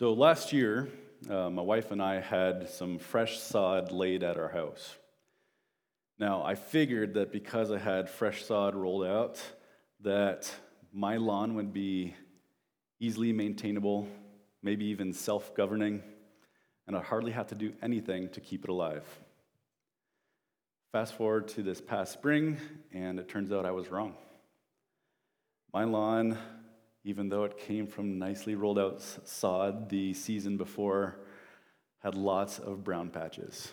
So 0.00 0.14
last 0.14 0.54
year, 0.54 0.88
uh, 1.28 1.50
my 1.50 1.60
wife 1.60 1.90
and 1.90 2.02
I 2.02 2.22
had 2.22 2.70
some 2.70 2.98
fresh 2.98 3.38
sod 3.38 3.92
laid 3.92 4.22
at 4.22 4.38
our 4.38 4.48
house. 4.48 4.96
Now, 6.18 6.42
I 6.42 6.54
figured 6.54 7.12
that 7.12 7.30
because 7.30 7.70
I 7.70 7.76
had 7.76 8.08
fresh 8.08 8.42
sod 8.46 8.74
rolled 8.74 9.04
out, 9.04 9.42
that 10.00 10.50
my 10.90 11.18
lawn 11.18 11.54
would 11.54 11.74
be 11.74 12.14
easily 12.98 13.34
maintainable, 13.34 14.08
maybe 14.62 14.86
even 14.86 15.12
self 15.12 15.54
governing, 15.54 16.02
and 16.86 16.96
I'd 16.96 17.04
hardly 17.04 17.32
have 17.32 17.48
to 17.48 17.54
do 17.54 17.74
anything 17.82 18.30
to 18.30 18.40
keep 18.40 18.64
it 18.64 18.70
alive. 18.70 19.04
Fast 20.92 21.12
forward 21.12 21.46
to 21.48 21.62
this 21.62 21.82
past 21.82 22.14
spring, 22.14 22.56
and 22.90 23.18
it 23.18 23.28
turns 23.28 23.52
out 23.52 23.66
I 23.66 23.72
was 23.72 23.90
wrong. 23.90 24.14
My 25.74 25.84
lawn 25.84 26.38
even 27.04 27.28
though 27.28 27.44
it 27.44 27.58
came 27.58 27.86
from 27.86 28.18
nicely 28.18 28.54
rolled 28.54 28.78
out 28.78 29.00
sod 29.00 29.88
the 29.88 30.12
season 30.14 30.56
before, 30.56 31.16
had 32.02 32.14
lots 32.14 32.58
of 32.58 32.84
brown 32.84 33.10
patches. 33.10 33.72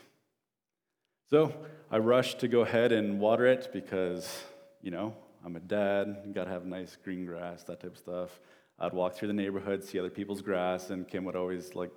So 1.30 1.54
I 1.92 1.98
rushed 1.98 2.40
to 2.40 2.48
go 2.48 2.62
ahead 2.62 2.92
and 2.92 3.20
water 3.20 3.46
it 3.46 3.70
because, 3.74 4.44
you 4.82 4.92
know, 4.92 5.14
I'm 5.44 5.56
a 5.56 5.60
dad, 5.60 6.24
you 6.26 6.34
gotta 6.34 6.50
have 6.50 6.66
nice 6.66 6.98
green 7.04 7.26
grass, 7.26 7.64
that 7.64 7.82
type 7.82 7.94
of 7.94 7.98
stuff. 7.98 8.40
I'd 8.80 8.94
walk 8.94 9.16
through 9.16 9.30
the 9.30 9.34
neighborhood, 9.34 9.84
see 9.84 10.00
other 10.00 10.10
people's 10.10 10.42
grass, 10.42 10.90
and 10.90 11.08
Kim 11.08 11.26
would 11.26 11.36
always 11.36 11.76
like 11.76 11.92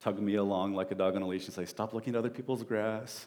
tug 0.00 0.20
me 0.20 0.36
along 0.36 0.74
like 0.74 0.90
a 0.90 0.94
dog 0.94 1.16
on 1.16 1.22
a 1.22 1.26
leash 1.26 1.44
and 1.46 1.54
say, 1.54 1.64
Stop 1.64 1.94
looking 1.94 2.14
at 2.14 2.18
other 2.18 2.30
people's 2.30 2.62
grass. 2.62 3.26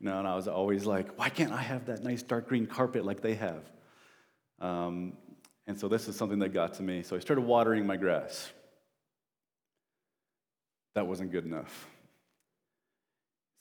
You 0.00 0.06
know, 0.06 0.18
and 0.18 0.28
I 0.28 0.36
was 0.36 0.48
always 0.48 0.86
like, 0.86 1.18
Why 1.18 1.28
can't 1.28 1.52
I 1.52 1.62
have 1.62 1.86
that 1.86 2.02
nice 2.02 2.22
dark 2.22 2.48
green 2.48 2.66
carpet 2.66 3.04
like 3.04 3.20
they 3.20 3.34
have? 3.34 3.62
Um, 4.60 5.14
and 5.68 5.78
so 5.78 5.86
this 5.86 6.08
is 6.08 6.16
something 6.16 6.38
that 6.38 6.54
got 6.54 6.74
to 6.74 6.82
me. 6.82 7.02
So 7.02 7.14
I 7.14 7.18
started 7.18 7.42
watering 7.42 7.86
my 7.86 7.96
grass. 7.96 8.50
That 10.94 11.06
wasn't 11.06 11.30
good 11.30 11.44
enough. 11.44 11.86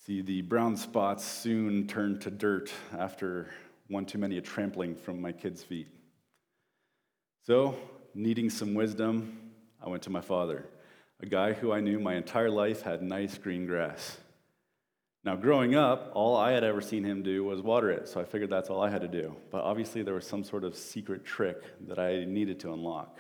See, 0.05 0.21
the 0.21 0.41
brown 0.41 0.77
spots 0.77 1.25
soon 1.25 1.85
turned 1.85 2.21
to 2.21 2.31
dirt 2.31 2.71
after 2.97 3.49
one 3.89 4.05
too 4.05 4.17
many 4.17 4.37
a 4.37 4.41
trampling 4.41 4.95
from 4.95 5.21
my 5.21 5.33
kids' 5.33 5.61
feet. 5.61 5.89
So, 7.45 7.75
needing 8.15 8.49
some 8.49 8.73
wisdom, 8.73 9.51
I 9.83 9.89
went 9.89 10.03
to 10.03 10.09
my 10.09 10.21
father, 10.21 10.65
a 11.19 11.25
guy 11.25 11.51
who 11.51 11.73
I 11.73 11.81
knew 11.81 11.99
my 11.99 12.15
entire 12.15 12.49
life 12.49 12.83
had 12.83 13.01
nice 13.01 13.37
green 13.37 13.65
grass. 13.65 14.17
Now, 15.27 15.35
growing 15.35 15.75
up, 15.75 16.13
all 16.13 16.37
I 16.37 16.53
had 16.53 16.63
ever 16.63 16.79
seen 16.79 17.03
him 17.03 17.21
do 17.21 17.43
was 17.43 17.61
water 17.61 17.91
it, 17.91 18.07
so 18.07 18.21
I 18.21 18.23
figured 18.23 18.49
that's 18.49 18.69
all 18.69 18.81
I 18.81 18.89
had 18.89 19.01
to 19.01 19.09
do. 19.09 19.35
But 19.51 19.65
obviously, 19.65 20.01
there 20.01 20.13
was 20.13 20.25
some 20.25 20.41
sort 20.41 20.63
of 20.63 20.73
secret 20.73 21.25
trick 21.25 21.61
that 21.85 21.99
I 21.99 22.23
needed 22.23 22.61
to 22.61 22.71
unlock. 22.71 23.19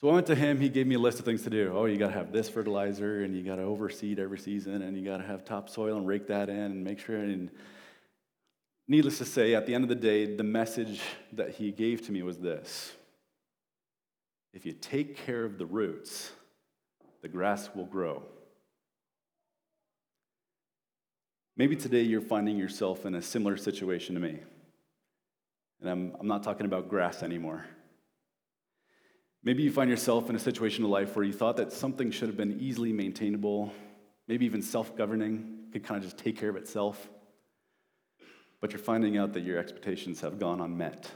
So 0.00 0.08
I 0.08 0.14
went 0.14 0.26
to 0.28 0.34
him, 0.34 0.58
he 0.58 0.70
gave 0.70 0.86
me 0.86 0.94
a 0.94 0.98
list 0.98 1.18
of 1.18 1.26
things 1.26 1.42
to 1.42 1.50
do. 1.50 1.70
Oh, 1.76 1.84
you 1.84 1.98
gotta 1.98 2.14
have 2.14 2.32
this 2.32 2.48
fertilizer, 2.48 3.24
and 3.24 3.36
you 3.36 3.42
gotta 3.42 3.60
overseed 3.60 4.18
every 4.18 4.38
season, 4.38 4.80
and 4.80 4.96
you 4.96 5.04
gotta 5.04 5.22
have 5.22 5.44
topsoil 5.44 5.98
and 5.98 6.06
rake 6.06 6.28
that 6.28 6.48
in 6.48 6.56
and 6.56 6.82
make 6.82 6.98
sure. 6.98 7.18
And 7.18 7.50
needless 8.88 9.18
to 9.18 9.26
say, 9.26 9.54
at 9.54 9.66
the 9.66 9.74
end 9.74 9.84
of 9.84 9.90
the 9.90 9.94
day, 9.94 10.34
the 10.34 10.44
message 10.44 11.02
that 11.34 11.50
he 11.50 11.72
gave 11.72 12.06
to 12.06 12.10
me 12.10 12.22
was 12.22 12.38
this 12.38 12.94
If 14.54 14.64
you 14.64 14.72
take 14.72 15.18
care 15.26 15.44
of 15.44 15.58
the 15.58 15.66
roots, 15.66 16.32
the 17.20 17.28
grass 17.28 17.68
will 17.74 17.84
grow. 17.84 18.22
Maybe 21.56 21.76
today 21.76 22.02
you're 22.02 22.20
finding 22.20 22.56
yourself 22.56 23.06
in 23.06 23.14
a 23.14 23.22
similar 23.22 23.56
situation 23.56 24.14
to 24.14 24.20
me. 24.20 24.40
And 25.80 25.90
I'm, 25.90 26.16
I'm 26.18 26.26
not 26.26 26.42
talking 26.42 26.66
about 26.66 26.88
grass 26.88 27.22
anymore. 27.22 27.64
Maybe 29.44 29.62
you 29.62 29.70
find 29.70 29.90
yourself 29.90 30.30
in 30.30 30.36
a 30.36 30.38
situation 30.38 30.84
of 30.84 30.90
life 30.90 31.14
where 31.14 31.24
you 31.24 31.32
thought 31.32 31.58
that 31.58 31.72
something 31.72 32.10
should 32.10 32.28
have 32.28 32.36
been 32.36 32.58
easily 32.60 32.92
maintainable, 32.92 33.72
maybe 34.26 34.46
even 34.46 34.62
self 34.62 34.96
governing, 34.96 35.66
could 35.72 35.84
kind 35.84 35.98
of 36.02 36.10
just 36.10 36.18
take 36.18 36.38
care 36.38 36.48
of 36.48 36.56
itself. 36.56 37.08
But 38.60 38.72
you're 38.72 38.80
finding 38.80 39.18
out 39.18 39.34
that 39.34 39.42
your 39.42 39.58
expectations 39.58 40.22
have 40.22 40.38
gone 40.38 40.60
unmet. 40.60 41.10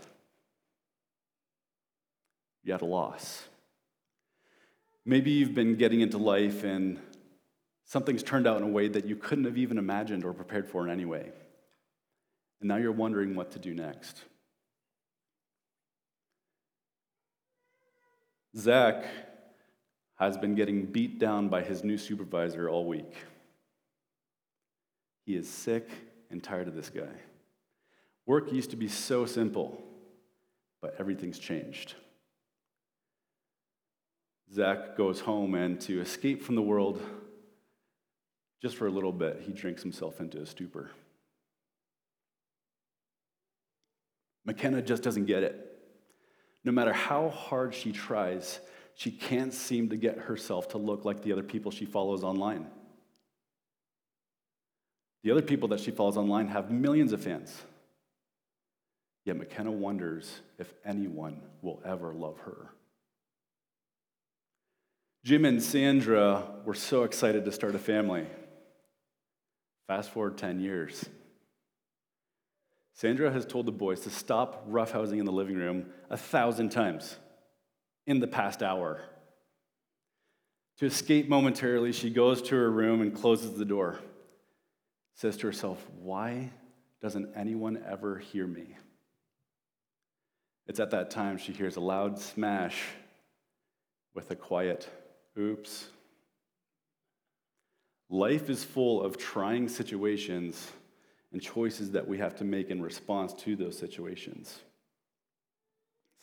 You're 2.62 2.74
at 2.74 2.82
a 2.82 2.86
loss. 2.86 3.48
Maybe 5.06 5.30
you've 5.30 5.54
been 5.54 5.76
getting 5.76 6.02
into 6.02 6.18
life 6.18 6.64
and 6.64 7.00
Something's 7.88 8.22
turned 8.22 8.46
out 8.46 8.58
in 8.58 8.62
a 8.62 8.70
way 8.70 8.86
that 8.88 9.06
you 9.06 9.16
couldn't 9.16 9.46
have 9.46 9.56
even 9.56 9.78
imagined 9.78 10.22
or 10.22 10.34
prepared 10.34 10.68
for 10.68 10.84
in 10.84 10.92
any 10.92 11.06
way. 11.06 11.32
And 12.60 12.68
now 12.68 12.76
you're 12.76 12.92
wondering 12.92 13.34
what 13.34 13.52
to 13.52 13.58
do 13.58 13.74
next. 13.74 14.20
Zach 18.54 19.06
has 20.16 20.36
been 20.36 20.54
getting 20.54 20.84
beat 20.84 21.18
down 21.18 21.48
by 21.48 21.62
his 21.62 21.82
new 21.82 21.96
supervisor 21.96 22.68
all 22.68 22.84
week. 22.84 23.14
He 25.24 25.34
is 25.34 25.48
sick 25.48 25.88
and 26.30 26.42
tired 26.42 26.68
of 26.68 26.74
this 26.74 26.90
guy. 26.90 27.14
Work 28.26 28.52
used 28.52 28.70
to 28.70 28.76
be 28.76 28.88
so 28.88 29.24
simple, 29.24 29.82
but 30.82 30.94
everything's 30.98 31.38
changed. 31.38 31.94
Zach 34.52 34.94
goes 34.94 35.20
home, 35.20 35.54
and 35.54 35.80
to 35.82 36.02
escape 36.02 36.42
from 36.42 36.54
the 36.54 36.62
world, 36.62 37.00
just 38.60 38.76
for 38.76 38.86
a 38.86 38.90
little 38.90 39.12
bit, 39.12 39.42
he 39.46 39.52
drinks 39.52 39.82
himself 39.82 40.20
into 40.20 40.40
a 40.40 40.46
stupor. 40.46 40.90
McKenna 44.44 44.82
just 44.82 45.02
doesn't 45.02 45.26
get 45.26 45.42
it. 45.42 45.64
No 46.64 46.72
matter 46.72 46.92
how 46.92 47.28
hard 47.28 47.74
she 47.74 47.92
tries, 47.92 48.60
she 48.94 49.10
can't 49.10 49.54
seem 49.54 49.90
to 49.90 49.96
get 49.96 50.18
herself 50.18 50.68
to 50.68 50.78
look 50.78 51.04
like 51.04 51.22
the 51.22 51.32
other 51.32 51.42
people 51.42 51.70
she 51.70 51.84
follows 51.84 52.24
online. 52.24 52.66
The 55.22 55.30
other 55.30 55.42
people 55.42 55.68
that 55.68 55.80
she 55.80 55.90
follows 55.90 56.16
online 56.16 56.48
have 56.48 56.70
millions 56.70 57.12
of 57.12 57.22
fans. 57.22 57.62
Yet 59.24 59.36
McKenna 59.36 59.70
wonders 59.70 60.40
if 60.58 60.72
anyone 60.84 61.42
will 61.60 61.82
ever 61.84 62.14
love 62.14 62.38
her. 62.40 62.70
Jim 65.24 65.44
and 65.44 65.62
Sandra 65.62 66.44
were 66.64 66.74
so 66.74 67.02
excited 67.02 67.44
to 67.44 67.52
start 67.52 67.74
a 67.74 67.78
family. 67.78 68.26
Fast 69.88 70.10
forward 70.10 70.36
10 70.38 70.60
years. 70.60 71.04
Sandra 72.92 73.32
has 73.32 73.46
told 73.46 73.64
the 73.64 73.72
boys 73.72 74.00
to 74.00 74.10
stop 74.10 74.68
roughhousing 74.68 75.18
in 75.18 75.24
the 75.24 75.32
living 75.32 75.56
room 75.56 75.86
a 76.10 76.16
thousand 76.16 76.70
times 76.70 77.16
in 78.06 78.20
the 78.20 78.26
past 78.26 78.62
hour. 78.62 79.00
To 80.78 80.86
escape 80.86 81.28
momentarily, 81.28 81.92
she 81.92 82.10
goes 82.10 82.42
to 82.42 82.54
her 82.54 82.70
room 82.70 83.00
and 83.00 83.14
closes 83.14 83.54
the 83.54 83.64
door. 83.64 83.98
Says 85.14 85.36
to 85.38 85.46
herself, 85.46 85.84
Why 86.00 86.50
doesn't 87.00 87.34
anyone 87.34 87.82
ever 87.88 88.18
hear 88.18 88.46
me? 88.46 88.76
It's 90.66 90.80
at 90.80 90.90
that 90.90 91.10
time 91.10 91.38
she 91.38 91.52
hears 91.52 91.76
a 91.76 91.80
loud 91.80 92.18
smash 92.18 92.82
with 94.14 94.30
a 94.30 94.36
quiet, 94.36 94.88
oops. 95.38 95.86
Life 98.10 98.48
is 98.48 98.64
full 98.64 99.02
of 99.02 99.18
trying 99.18 99.68
situations 99.68 100.70
and 101.32 101.42
choices 101.42 101.90
that 101.92 102.08
we 102.08 102.18
have 102.18 102.36
to 102.36 102.44
make 102.44 102.70
in 102.70 102.80
response 102.80 103.34
to 103.34 103.54
those 103.54 103.78
situations. 103.78 104.60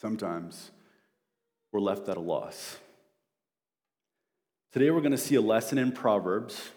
Sometimes 0.01 0.71
we're 1.71 1.79
left 1.79 2.09
at 2.09 2.17
a 2.17 2.21
loss. 2.21 2.77
Today 4.71 4.89
we're 4.89 5.01
going 5.01 5.11
to 5.11 5.17
see 5.17 5.35
a 5.35 5.41
lesson 5.41 5.77
in 5.77 5.91
Proverbs, 5.91 6.69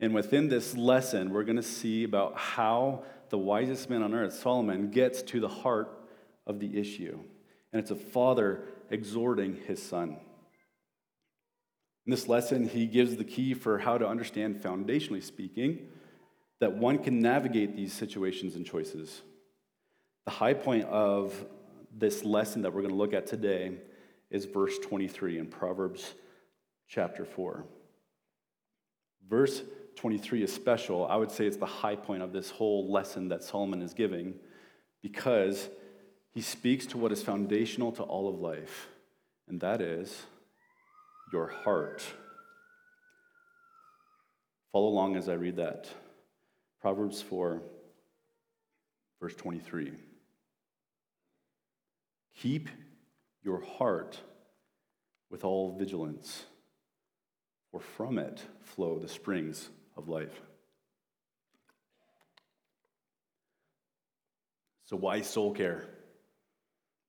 and 0.00 0.14
within 0.14 0.48
this 0.48 0.74
lesson, 0.74 1.30
we're 1.30 1.44
going 1.44 1.56
to 1.56 1.62
see 1.62 2.04
about 2.04 2.36
how 2.36 3.04
the 3.28 3.38
wisest 3.38 3.90
man 3.90 4.02
on 4.02 4.14
earth, 4.14 4.32
Solomon, 4.32 4.90
gets 4.90 5.22
to 5.22 5.38
the 5.38 5.48
heart 5.48 5.90
of 6.46 6.58
the 6.58 6.78
issue. 6.78 7.18
And 7.72 7.80
it's 7.80 7.90
a 7.90 7.96
father 7.96 8.62
exhorting 8.90 9.58
his 9.66 9.80
son. 9.82 10.16
In 12.10 12.16
this 12.16 12.26
lesson, 12.26 12.68
he 12.68 12.86
gives 12.86 13.14
the 13.14 13.22
key 13.22 13.54
for 13.54 13.78
how 13.78 13.96
to 13.96 14.04
understand, 14.04 14.60
foundationally 14.60 15.22
speaking, 15.22 15.86
that 16.58 16.72
one 16.72 16.98
can 16.98 17.20
navigate 17.20 17.76
these 17.76 17.92
situations 17.92 18.56
and 18.56 18.66
choices. 18.66 19.22
The 20.24 20.32
high 20.32 20.54
point 20.54 20.86
of 20.86 21.32
this 21.96 22.24
lesson 22.24 22.62
that 22.62 22.74
we're 22.74 22.80
going 22.80 22.94
to 22.94 22.98
look 22.98 23.14
at 23.14 23.28
today 23.28 23.76
is 24.28 24.44
verse 24.44 24.76
23 24.80 25.38
in 25.38 25.46
Proverbs 25.46 26.14
chapter 26.88 27.24
4. 27.24 27.64
Verse 29.28 29.62
23 29.94 30.42
is 30.42 30.52
special. 30.52 31.06
I 31.06 31.14
would 31.14 31.30
say 31.30 31.46
it's 31.46 31.58
the 31.58 31.64
high 31.64 31.94
point 31.94 32.24
of 32.24 32.32
this 32.32 32.50
whole 32.50 32.90
lesson 32.90 33.28
that 33.28 33.44
Solomon 33.44 33.82
is 33.82 33.94
giving 33.94 34.34
because 35.00 35.68
he 36.32 36.40
speaks 36.40 36.86
to 36.86 36.98
what 36.98 37.12
is 37.12 37.22
foundational 37.22 37.92
to 37.92 38.02
all 38.02 38.28
of 38.28 38.40
life, 38.40 38.88
and 39.46 39.60
that 39.60 39.80
is 39.80 40.24
your 41.32 41.48
heart. 41.48 42.02
Follow 44.72 44.88
along 44.88 45.16
as 45.16 45.28
I 45.28 45.34
read 45.34 45.56
that. 45.56 45.88
Proverbs 46.80 47.20
4, 47.22 47.62
verse 49.20 49.34
23. 49.34 49.92
Keep 52.40 52.68
your 53.42 53.62
heart 53.62 54.18
with 55.30 55.44
all 55.44 55.76
vigilance, 55.78 56.44
for 57.70 57.80
from 57.80 58.18
it 58.18 58.42
flow 58.62 58.98
the 58.98 59.08
springs 59.08 59.68
of 59.96 60.08
life. 60.08 60.40
So, 64.86 64.96
why 64.96 65.20
soul 65.20 65.52
care? 65.52 65.84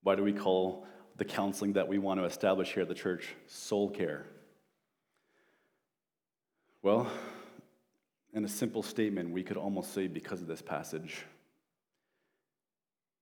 Why 0.04 0.16
do 0.16 0.24
we 0.24 0.34
call 0.34 0.86
the 1.22 1.26
counseling 1.26 1.74
that 1.74 1.88
we 1.88 2.00
want 2.00 2.20
to 2.20 2.26
establish 2.26 2.74
here 2.74 2.82
at 2.82 2.88
the 2.88 2.96
church 2.96 3.36
soul 3.46 3.92
care? 3.92 4.26
Well, 6.82 7.12
in 8.34 8.44
a 8.44 8.48
simple 8.48 8.82
statement, 8.82 9.30
we 9.30 9.44
could 9.44 9.56
almost 9.56 9.94
say 9.94 10.08
because 10.08 10.42
of 10.42 10.48
this 10.48 10.64
passage. 10.64 11.24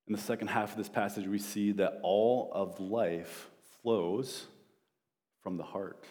In 0.08 0.14
the 0.14 0.22
second 0.22 0.48
half 0.48 0.72
of 0.72 0.78
this 0.78 0.88
passage, 0.88 1.28
we 1.28 1.40
see 1.40 1.74
that 1.74 2.00
all 2.02 2.50
of 2.54 2.80
life 2.80 3.50
flows 3.82 4.46
from 5.44 5.58
the 5.58 5.64
heart. 5.64 6.06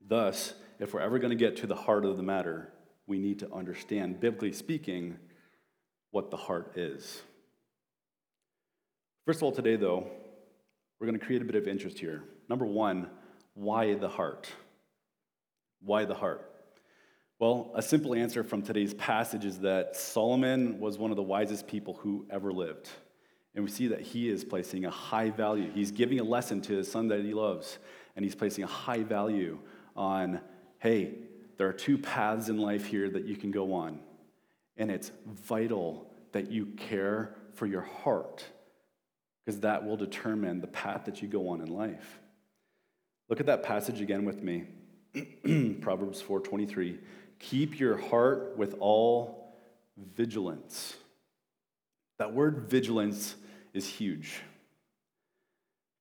Thus, 0.00 0.54
if 0.78 0.94
we're 0.94 1.00
ever 1.00 1.18
going 1.18 1.32
to 1.32 1.36
get 1.36 1.56
to 1.56 1.66
the 1.66 1.76
heart 1.76 2.06
of 2.06 2.16
the 2.16 2.22
matter, 2.22 2.72
we 3.06 3.18
need 3.18 3.40
to 3.40 3.52
understand, 3.52 4.20
biblically 4.20 4.52
speaking, 4.52 5.18
what 6.12 6.30
the 6.30 6.38
heart 6.38 6.78
is. 6.78 7.20
First 9.26 9.40
of 9.40 9.42
all, 9.42 9.50
today, 9.52 9.74
though, 9.74 10.06
we're 11.00 11.08
going 11.08 11.18
to 11.18 11.26
create 11.26 11.42
a 11.42 11.44
bit 11.44 11.56
of 11.56 11.66
interest 11.66 11.98
here. 11.98 12.22
Number 12.48 12.64
one, 12.64 13.10
why 13.54 13.94
the 13.94 14.08
heart? 14.08 14.48
Why 15.80 16.04
the 16.04 16.14
heart? 16.14 16.48
Well, 17.40 17.72
a 17.74 17.82
simple 17.82 18.14
answer 18.14 18.44
from 18.44 18.62
today's 18.62 18.94
passage 18.94 19.44
is 19.44 19.58
that 19.58 19.96
Solomon 19.96 20.78
was 20.78 20.96
one 20.96 21.10
of 21.10 21.16
the 21.16 21.24
wisest 21.24 21.66
people 21.66 21.94
who 21.94 22.24
ever 22.30 22.52
lived. 22.52 22.88
And 23.56 23.64
we 23.64 23.70
see 23.70 23.88
that 23.88 24.00
he 24.00 24.28
is 24.28 24.44
placing 24.44 24.84
a 24.84 24.90
high 24.90 25.30
value. 25.30 25.72
He's 25.72 25.90
giving 25.90 26.20
a 26.20 26.24
lesson 26.24 26.60
to 26.60 26.74
his 26.74 26.88
son 26.88 27.08
that 27.08 27.24
he 27.24 27.34
loves, 27.34 27.80
and 28.14 28.24
he's 28.24 28.36
placing 28.36 28.62
a 28.62 28.68
high 28.68 29.02
value 29.02 29.58
on 29.96 30.40
hey, 30.78 31.14
there 31.56 31.66
are 31.66 31.72
two 31.72 31.98
paths 31.98 32.48
in 32.48 32.58
life 32.58 32.86
here 32.86 33.10
that 33.10 33.24
you 33.24 33.34
can 33.34 33.50
go 33.50 33.74
on. 33.74 33.98
And 34.76 34.88
it's 34.88 35.10
vital 35.26 36.06
that 36.30 36.52
you 36.52 36.66
care 36.76 37.34
for 37.54 37.66
your 37.66 37.80
heart 37.80 38.44
because 39.46 39.60
that 39.60 39.86
will 39.86 39.96
determine 39.96 40.60
the 40.60 40.66
path 40.66 41.04
that 41.04 41.22
you 41.22 41.28
go 41.28 41.48
on 41.50 41.60
in 41.60 41.68
life. 41.68 42.18
Look 43.28 43.38
at 43.38 43.46
that 43.46 43.62
passage 43.62 44.00
again 44.00 44.24
with 44.24 44.42
me. 44.42 44.64
Proverbs 45.80 46.20
4:23. 46.22 46.98
Keep 47.38 47.78
your 47.78 47.96
heart 47.96 48.56
with 48.56 48.74
all 48.80 49.54
vigilance. 49.96 50.96
That 52.18 52.32
word 52.32 52.68
vigilance 52.68 53.36
is 53.72 53.86
huge. 53.86 54.40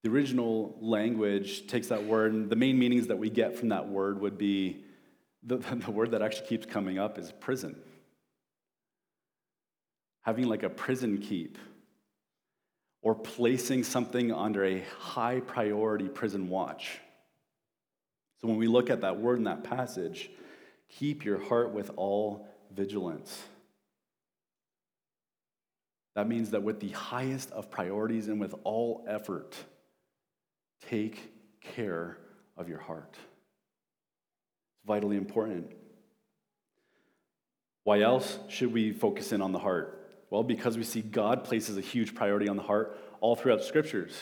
The 0.03 0.09
original 0.09 0.75
language 0.79 1.67
takes 1.67 1.87
that 1.87 2.05
word, 2.05 2.33
and 2.33 2.49
the 2.49 2.55
main 2.55 2.79
meanings 2.79 3.07
that 3.07 3.17
we 3.17 3.29
get 3.29 3.57
from 3.57 3.69
that 3.69 3.87
word 3.89 4.21
would 4.21 4.37
be 4.37 4.83
the, 5.43 5.57
the 5.57 5.91
word 5.91 6.11
that 6.11 6.23
actually 6.23 6.47
keeps 6.47 6.65
coming 6.65 6.97
up 6.97 7.19
is 7.19 7.31
prison. 7.31 7.75
Having 10.21 10.47
like 10.47 10.63
a 10.63 10.69
prison 10.69 11.19
keep, 11.19 11.59
or 13.05 13.15
placing 13.15 13.85
something 13.85 14.33
under 14.33 14.65
a 14.65 14.83
high 14.99 15.39
priority 15.39 16.09
prison 16.09 16.49
watch. 16.49 16.99
So 18.41 18.49
when 18.49 18.57
we 18.57 18.67
look 18.67 18.89
at 18.89 18.99
that 19.01 19.17
word 19.17 19.37
in 19.37 19.45
that 19.45 19.63
passage, 19.63 20.29
keep 20.89 21.23
your 21.23 21.39
heart 21.39 21.71
with 21.71 21.91
all 21.95 22.49
vigilance. 22.71 23.43
That 26.15 26.27
means 26.27 26.49
that 26.49 26.63
with 26.63 26.81
the 26.81 26.89
highest 26.89 27.51
of 27.51 27.71
priorities 27.71 28.27
and 28.27 28.41
with 28.41 28.55
all 28.65 29.05
effort, 29.07 29.55
Take 30.89 31.33
care 31.61 32.17
of 32.57 32.69
your 32.69 32.79
heart. 32.79 33.15
It's 34.75 34.85
vitally 34.85 35.17
important. 35.17 35.71
Why 37.83 38.01
else 38.01 38.39
should 38.49 38.71
we 38.73 38.91
focus 38.91 39.31
in 39.31 39.41
on 39.41 39.51
the 39.51 39.59
heart? 39.59 40.04
Well, 40.35 40.43
because 40.43 40.77
we 40.77 40.83
see 40.83 41.01
God 41.01 41.45
places 41.45 41.77
a 41.77 41.81
huge 41.81 42.13
priority 42.13 42.49
on 42.49 42.57
the 42.57 42.61
heart 42.61 42.99
all 43.21 43.37
throughout 43.37 43.63
scriptures. 43.63 44.13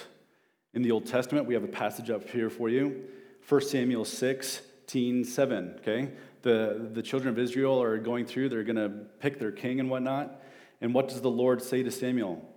In 0.75 0.83
the 0.83 0.91
Old 0.91 1.07
Testament, 1.07 1.47
we 1.47 1.55
have 1.55 1.63
a 1.63 1.67
passage 1.67 2.11
up 2.11 2.29
here 2.29 2.51
for 2.51 2.69
you 2.69 3.05
1 3.49 3.61
Samuel 3.61 4.05
16, 4.05 5.23
7. 5.23 5.75
Okay? 5.79 6.11
The, 6.43 6.91
the 6.93 7.01
children 7.01 7.33
of 7.33 7.39
Israel 7.39 7.81
are 7.81 7.97
going 7.97 8.27
through, 8.27 8.49
they're 8.49 8.63
going 8.63 8.75
to 8.75 8.89
pick 9.21 9.39
their 9.39 9.51
king 9.51 9.79
and 9.79 9.89
whatnot. 9.89 10.39
And 10.81 10.93
what 10.93 11.07
does 11.07 11.21
the 11.21 11.31
Lord 11.31 11.63
say 11.63 11.81
to 11.81 11.89
Samuel? 11.89 12.47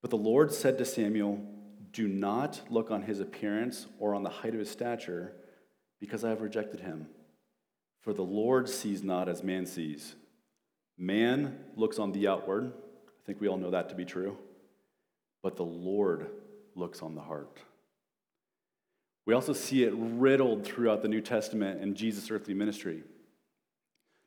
But 0.00 0.10
the 0.10 0.16
Lord 0.16 0.54
said 0.54 0.78
to 0.78 0.84
Samuel, 0.84 1.44
do 1.90 2.06
not 2.06 2.60
look 2.70 2.92
on 2.92 3.02
his 3.02 3.18
appearance 3.18 3.88
or 3.98 4.14
on 4.14 4.22
the 4.22 4.30
height 4.30 4.52
of 4.52 4.60
his 4.60 4.70
stature, 4.70 5.32
because 5.98 6.22
I 6.22 6.28
have 6.28 6.42
rejected 6.42 6.78
him. 6.78 7.08
For 8.02 8.12
the 8.12 8.22
Lord 8.22 8.68
sees 8.68 9.02
not 9.02 9.28
as 9.28 9.42
man 9.42 9.66
sees. 9.66 10.14
Man 10.98 11.56
looks 11.76 11.98
on 11.98 12.12
the 12.12 12.26
outward. 12.26 12.72
I 12.74 13.26
think 13.26 13.40
we 13.40 13.48
all 13.48 13.56
know 13.56 13.70
that 13.70 13.88
to 13.90 13.94
be 13.94 14.04
true. 14.04 14.36
But 15.42 15.56
the 15.56 15.64
Lord 15.64 16.28
looks 16.74 17.00
on 17.00 17.14
the 17.14 17.20
heart. 17.20 17.58
We 19.24 19.34
also 19.34 19.52
see 19.52 19.84
it 19.84 19.92
riddled 19.94 20.64
throughout 20.64 21.02
the 21.02 21.08
New 21.08 21.20
Testament 21.20 21.80
and 21.80 21.94
Jesus' 21.94 22.30
earthly 22.30 22.54
ministry. 22.54 23.04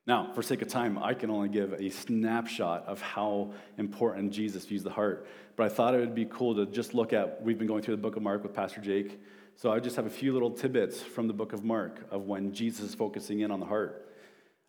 Now, 0.07 0.31
for 0.33 0.41
sake 0.41 0.61
of 0.61 0.67
time, 0.67 0.97
I 0.97 1.13
can 1.13 1.29
only 1.29 1.49
give 1.49 1.73
a 1.73 1.89
snapshot 1.89 2.85
of 2.85 3.01
how 3.01 3.53
important 3.77 4.31
Jesus 4.31 4.65
views 4.65 4.83
the 4.83 4.89
heart. 4.89 5.27
But 5.55 5.65
I 5.65 5.69
thought 5.69 5.93
it 5.93 5.99
would 5.99 6.15
be 6.15 6.25
cool 6.25 6.55
to 6.55 6.65
just 6.65 6.93
look 6.93 7.13
at, 7.13 7.41
we've 7.43 7.57
been 7.57 7.67
going 7.67 7.83
through 7.83 7.95
the 7.95 8.01
book 8.01 8.15
of 8.15 8.23
Mark 8.23 8.43
with 8.43 8.53
Pastor 8.53 8.81
Jake. 8.81 9.19
So 9.55 9.71
I 9.71 9.79
just 9.79 9.95
have 9.95 10.05
a 10.05 10.11
few 10.11 10.33
little 10.33 10.51
tidbits 10.51 11.01
from 11.01 11.27
the 11.27 11.33
book 11.33 11.53
of 11.53 11.63
Mark 11.63 12.07
of 12.09 12.25
when 12.25 12.53
Jesus 12.53 12.89
is 12.89 12.95
focusing 12.95 13.41
in 13.41 13.51
on 13.51 13.59
the 13.59 13.65
heart. 13.65 14.07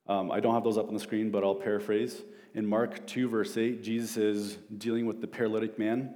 Um, 0.06 0.30
I 0.30 0.40
don't 0.40 0.54
have 0.54 0.64
those 0.64 0.78
up 0.78 0.88
on 0.88 0.94
the 0.94 1.00
screen, 1.00 1.30
but 1.30 1.44
I'll 1.44 1.54
paraphrase. 1.54 2.22
In 2.54 2.66
Mark 2.66 3.06
2, 3.06 3.28
verse 3.28 3.56
8, 3.56 3.82
Jesus 3.82 4.16
is 4.16 4.58
dealing 4.76 5.06
with 5.06 5.20
the 5.20 5.26
paralytic 5.26 5.78
man, 5.78 6.14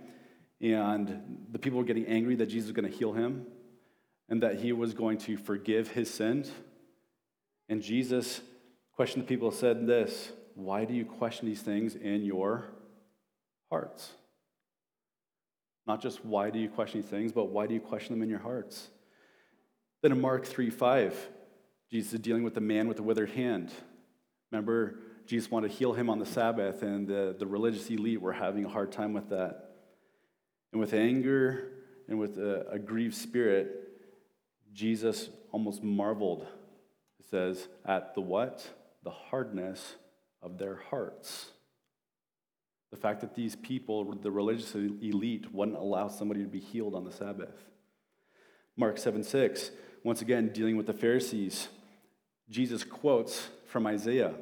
and 0.61 1.47
the 1.51 1.59
people 1.59 1.79
were 1.79 1.85
getting 1.85 2.07
angry 2.07 2.35
that 2.37 2.47
Jesus 2.47 2.69
was 2.69 2.73
going 2.73 2.91
to 2.91 2.97
heal 2.97 3.13
him 3.13 3.47
and 4.29 4.43
that 4.43 4.57
he 4.57 4.73
was 4.73 4.95
going 4.95 5.19
to 5.19 5.37
forgive 5.37 5.89
his 5.89 6.13
sins. 6.13 6.51
And 7.69 7.83
Jesus 7.83 8.41
questioned 8.95 9.25
the 9.25 9.29
people 9.29 9.51
said 9.51 9.87
this 9.87 10.33
Why 10.55 10.85
do 10.85 10.95
you 10.95 11.05
question 11.05 11.47
these 11.47 11.63
things 11.63 11.95
in 11.95 12.25
your 12.25 12.67
hearts? 13.71 14.13
Not 15.87 16.03
just 16.03 16.25
why 16.25 16.51
do 16.51 16.59
you 16.59 16.69
question 16.69 17.01
these 17.01 17.11
things, 17.11 17.33
but 17.33 17.51
why 17.51 17.67
do 17.67 17.75
you 17.75 17.81
question 17.81 18.15
them 18.15 18.23
in 18.23 18.29
your 18.29 18.41
hearts? 18.41 18.89
Then 20.03 20.13
in 20.13 20.21
Mark 20.21 20.45
3 20.45 20.71
5, 20.71 21.29
Jesus 21.91 22.15
is 22.15 22.21
dealing 22.21 22.43
with 22.43 22.55
the 22.55 22.61
man 22.61 22.89
with 22.89 22.97
the 22.97 23.03
withered 23.03 23.31
hand. 23.31 23.73
Remember, 24.51 24.99
Jesus 25.27 25.51
wanted 25.51 25.71
to 25.71 25.75
heal 25.75 25.93
him 25.93 26.11
on 26.11 26.19
the 26.19 26.27
Sabbath, 26.27 26.83
and 26.83 27.07
the, 27.07 27.35
the 27.39 27.47
religious 27.47 27.89
elite 27.91 28.21
were 28.21 28.33
having 28.33 28.65
a 28.65 28.69
hard 28.69 28.93
time 28.93 29.13
with 29.13 29.31
that. 29.31 29.71
And 30.73 30.81
with 30.81 30.95
anger 30.95 31.73
and 32.09 32.19
with 32.19 32.39
a, 32.39 32.67
a 32.71 32.79
grieved 32.79 33.15
spirit, 33.15 33.69
Jesus 34.73 35.31
almost 35.53 35.83
marveled, 35.83 36.47
it 37.19 37.27
says, 37.31 37.69
at 37.85 38.15
the 38.15 38.21
what? 38.21 38.69
the 39.07 39.11
hardness 39.13 39.95
of 40.43 40.59
their 40.59 40.75
hearts. 40.91 41.47
The 42.91 42.97
fact 42.97 43.21
that 43.21 43.37
these 43.37 43.55
people, 43.55 44.17
the 44.17 44.33
religious 44.33 44.75
elite, 44.75 45.55
wouldn't 45.55 45.77
allow 45.77 46.09
somebody 46.09 46.43
to 46.43 46.49
be 46.49 46.59
healed 46.59 46.97
on 46.97 47.05
the 47.05 47.13
Sabbath. 47.13 47.55
Mark 48.77 48.99
7 48.99 49.23
6, 49.23 49.71
once 50.03 50.23
again, 50.23 50.49
dealing 50.53 50.77
with 50.77 50.87
the 50.87 50.93
Pharisees, 50.93 51.69
Jesus 52.49 52.85
quotes 52.85 53.49
from 53.67 53.87
Isaiah. 53.87 54.35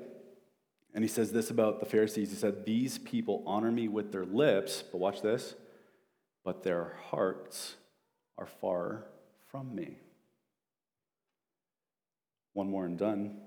And 0.94 1.02
he 1.02 1.08
says 1.08 1.32
this 1.32 1.50
about 1.50 1.80
the 1.80 1.86
Pharisees. 1.86 2.30
He 2.30 2.36
said, 2.36 2.64
These 2.64 2.98
people 2.98 3.42
honor 3.46 3.72
me 3.72 3.88
with 3.88 4.12
their 4.12 4.24
lips, 4.24 4.82
but 4.82 4.98
watch 4.98 5.22
this, 5.22 5.54
but 6.44 6.62
their 6.62 6.96
hearts 7.10 7.74
are 8.38 8.46
far 8.46 9.06
from 9.50 9.74
me. 9.74 9.98
One 12.52 12.70
more 12.70 12.86
and 12.86 12.96
done. 12.96 13.38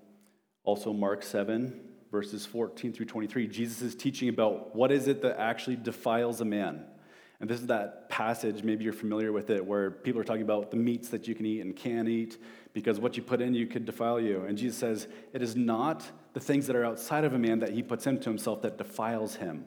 Also, 0.64 0.92
Mark 0.92 1.24
7, 1.24 1.80
verses 2.12 2.46
14 2.46 2.92
through 2.92 3.06
23, 3.06 3.48
Jesus 3.48 3.82
is 3.82 3.96
teaching 3.96 4.28
about 4.28 4.76
what 4.76 4.92
is 4.92 5.08
it 5.08 5.22
that 5.22 5.40
actually 5.40 5.78
defiles 5.78 6.42
a 6.42 6.46
man. 6.46 6.84
And 7.40 7.50
this 7.50 7.60
is 7.60 7.68
that 7.68 8.10
passage, 8.10 8.64
maybe 8.64 8.84
you're 8.84 8.94
familiar 8.94 9.32
with 9.32 9.52
it, 9.52 9.64
where 9.64 9.92
people 9.92 10.20
are 10.20 10.24
talking 10.24 10.42
about 10.42 10.72
the 10.72 10.78
meats 10.78 11.10
that 11.10 11.28
you 11.28 11.36
can 11.36 11.46
eat 11.46 11.62
and 11.62 11.76
can't 11.76 12.10
eat, 12.10 12.42
because 12.74 13.00
what 13.00 13.16
you 13.16 13.22
put 13.22 13.42
in 13.42 13.54
you 13.54 13.68
could 13.68 13.86
defile 13.86 14.20
you. 14.20 14.46
And 14.46 14.58
Jesus 14.58 14.78
says, 14.78 15.08
it 15.34 15.44
is 15.44 15.56
not 15.56 16.10
the 16.34 16.40
things 16.40 16.66
that 16.68 16.76
are 16.76 16.86
outside 16.86 17.24
of 17.24 17.34
a 17.34 17.40
man 17.40 17.60
that 17.60 17.74
he 17.74 17.84
puts 17.84 18.08
into 18.08 18.30
himself 18.30 18.64
that 18.64 18.78
defiles 18.78 19.36
him. 19.36 19.66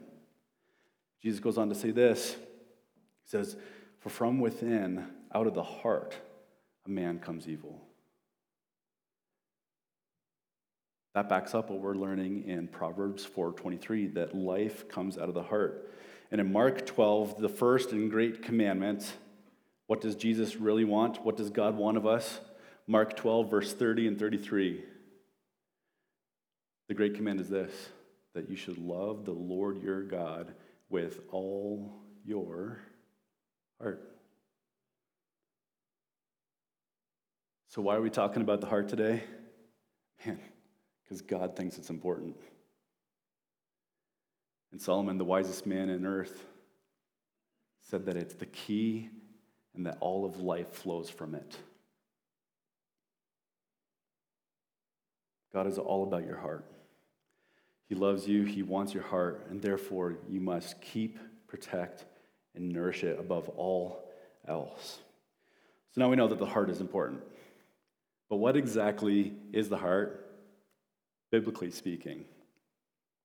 Jesus 1.21 1.39
goes 1.39 1.57
on 1.57 1.69
to 1.69 1.75
say 1.75 1.91
this 1.91 2.33
He 2.33 3.29
says, 3.29 3.55
For 3.99 4.09
from 4.09 4.39
within, 4.39 5.07
out 5.33 5.47
of 5.47 5.53
the 5.53 5.63
heart, 5.63 6.15
a 6.85 6.89
man 6.89 7.19
comes 7.19 7.47
evil. 7.47 7.81
That 11.13 11.27
backs 11.29 11.53
up 11.53 11.69
what 11.69 11.79
we're 11.79 11.95
learning 11.95 12.45
in 12.47 12.67
Proverbs 12.67 13.25
4:23 13.25 14.13
that 14.15 14.33
life 14.35 14.87
comes 14.87 15.17
out 15.17 15.27
of 15.27 15.35
the 15.35 15.43
heart. 15.43 15.89
And 16.31 16.39
in 16.39 16.51
Mark 16.51 16.85
12, 16.85 17.41
the 17.41 17.49
first 17.49 17.91
and 17.91 18.09
great 18.09 18.41
commandment, 18.41 19.13
what 19.87 19.99
does 19.99 20.15
Jesus 20.15 20.55
really 20.55 20.85
want? 20.85 21.25
What 21.25 21.35
does 21.35 21.49
God 21.49 21.75
want 21.75 21.97
of 21.97 22.07
us? 22.07 22.39
Mark 22.87 23.17
12, 23.17 23.49
verse 23.49 23.73
30 23.73 24.07
and 24.07 24.19
33. 24.19 24.83
The 26.87 26.93
great 26.93 27.15
command 27.15 27.39
is 27.39 27.49
this 27.49 27.71
that 28.33 28.49
you 28.49 28.55
should 28.55 28.77
love 28.77 29.25
the 29.25 29.33
Lord 29.33 29.81
your 29.81 30.01
God 30.01 30.53
with 30.89 31.19
all 31.31 31.91
your 32.25 32.79
heart. 33.81 34.07
So, 37.67 37.81
why 37.81 37.95
are 37.95 38.01
we 38.01 38.09
talking 38.09 38.41
about 38.41 38.61
the 38.61 38.67
heart 38.67 38.89
today? 38.89 39.23
Man, 40.25 40.39
because 41.03 41.21
God 41.21 41.55
thinks 41.55 41.77
it's 41.77 41.89
important. 41.89 42.35
And 44.71 44.81
Solomon, 44.81 45.17
the 45.17 45.25
wisest 45.25 45.65
man 45.65 45.89
in 45.89 46.05
earth, 46.05 46.45
said 47.81 48.05
that 48.05 48.15
it's 48.15 48.35
the 48.35 48.45
key 48.45 49.09
and 49.75 49.85
that 49.85 49.97
all 49.99 50.25
of 50.25 50.39
life 50.39 50.71
flows 50.71 51.09
from 51.09 51.35
it. 51.35 51.57
God 55.53 55.67
is 55.67 55.77
all 55.77 56.03
about 56.03 56.25
your 56.25 56.37
heart. 56.37 56.65
He 57.89 57.95
loves 57.95 58.27
you, 58.27 58.43
He 58.43 58.63
wants 58.63 58.93
your 58.93 59.03
heart, 59.03 59.47
and 59.49 59.61
therefore 59.61 60.15
you 60.29 60.39
must 60.39 60.79
keep, 60.81 61.19
protect, 61.47 62.05
and 62.55 62.69
nourish 62.69 63.03
it 63.03 63.19
above 63.19 63.49
all 63.49 64.05
else. 64.47 64.99
So 65.93 65.99
now 65.99 66.09
we 66.09 66.15
know 66.15 66.29
that 66.29 66.39
the 66.39 66.45
heart 66.45 66.69
is 66.69 66.79
important. 66.79 67.21
But 68.29 68.37
what 68.37 68.55
exactly 68.55 69.33
is 69.51 69.67
the 69.67 69.77
heart, 69.77 70.25
biblically 71.31 71.69
speaking? 71.69 72.23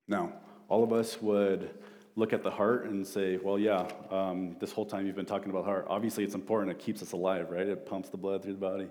Now, 0.09 0.33
all 0.69 0.83
of 0.83 0.93
us 0.93 1.21
would 1.21 1.71
look 2.17 2.33
at 2.33 2.43
the 2.43 2.51
heart 2.51 2.87
and 2.87 3.07
say, 3.07 3.37
well, 3.37 3.59
yeah, 3.59 3.87
um, 4.11 4.57
this 4.59 4.73
whole 4.73 4.87
time 4.87 5.07
you've 5.07 5.17
been 5.17 5.27
talking 5.27 5.51
about 5.51 5.65
heart. 5.65 5.87
Obviously, 5.89 6.25
it's 6.25 6.35
important. 6.35 6.73
It 6.73 6.79
keeps 6.83 7.03
us 7.03 7.13
alive, 7.13 7.51
right? 7.51 7.67
It 7.69 7.87
pumps 7.87 8.09
the 8.09 8.17
blood 8.17 8.43
through 8.43 8.55
the 8.55 8.59
body. 8.59 8.89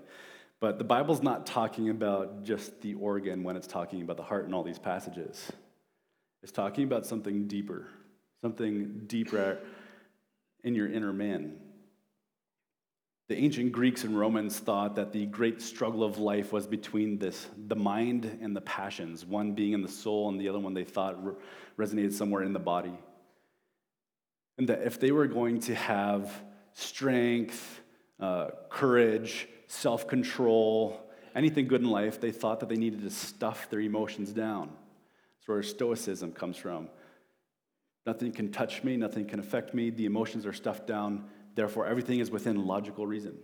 But 0.60 0.78
the 0.78 0.84
Bible's 0.84 1.22
not 1.22 1.44
talking 1.44 1.90
about 1.90 2.44
just 2.44 2.80
the 2.80 2.94
organ 2.94 3.42
when 3.42 3.56
it's 3.56 3.66
talking 3.66 4.00
about 4.02 4.16
the 4.16 4.22
heart 4.22 4.46
in 4.46 4.54
all 4.54 4.62
these 4.62 4.78
passages. 4.78 5.50
It's 6.42 6.52
talking 6.52 6.84
about 6.84 7.04
something 7.04 7.48
deeper, 7.48 7.88
something 8.40 9.02
deeper 9.06 9.58
in 10.62 10.74
your 10.74 10.86
inner 10.90 11.12
man. 11.12 11.56
The 13.28 13.36
ancient 13.36 13.72
Greeks 13.72 14.04
and 14.04 14.18
Romans 14.18 14.58
thought 14.58 14.94
that 14.94 15.12
the 15.12 15.26
great 15.26 15.60
struggle 15.60 16.04
of 16.04 16.18
life 16.18 16.52
was 16.52 16.66
between 16.66 17.18
this, 17.18 17.48
the 17.66 17.74
mind 17.74 18.38
and 18.40 18.54
the 18.54 18.60
passions, 18.60 19.24
one 19.24 19.52
being 19.52 19.72
in 19.72 19.82
the 19.82 19.88
soul 19.88 20.28
and 20.28 20.40
the 20.40 20.48
other 20.48 20.60
one 20.60 20.74
they 20.74 20.84
thought 20.84 21.18
resonated 21.76 22.12
somewhere 22.12 22.44
in 22.44 22.52
the 22.52 22.60
body. 22.60 22.96
And 24.58 24.68
that 24.68 24.82
if 24.82 25.00
they 25.00 25.10
were 25.10 25.26
going 25.26 25.60
to 25.62 25.74
have 25.74 26.32
strength, 26.74 27.80
uh, 28.20 28.50
courage, 28.70 29.48
self 29.66 30.06
control, 30.06 31.00
anything 31.34 31.66
good 31.66 31.82
in 31.82 31.90
life, 31.90 32.20
they 32.20 32.30
thought 32.30 32.60
that 32.60 32.68
they 32.68 32.76
needed 32.76 33.02
to 33.02 33.10
stuff 33.10 33.68
their 33.70 33.80
emotions 33.80 34.30
down. 34.30 34.68
That's 34.68 35.48
where 35.48 35.62
Stoicism 35.64 36.30
comes 36.32 36.56
from. 36.56 36.88
Nothing 38.06 38.30
can 38.30 38.52
touch 38.52 38.84
me, 38.84 38.96
nothing 38.96 39.26
can 39.26 39.40
affect 39.40 39.74
me. 39.74 39.90
The 39.90 40.06
emotions 40.06 40.46
are 40.46 40.52
stuffed 40.52 40.86
down, 40.86 41.24
therefore, 41.56 41.86
everything 41.86 42.20
is 42.20 42.30
within 42.30 42.66
logical 42.66 43.06
reason. 43.06 43.36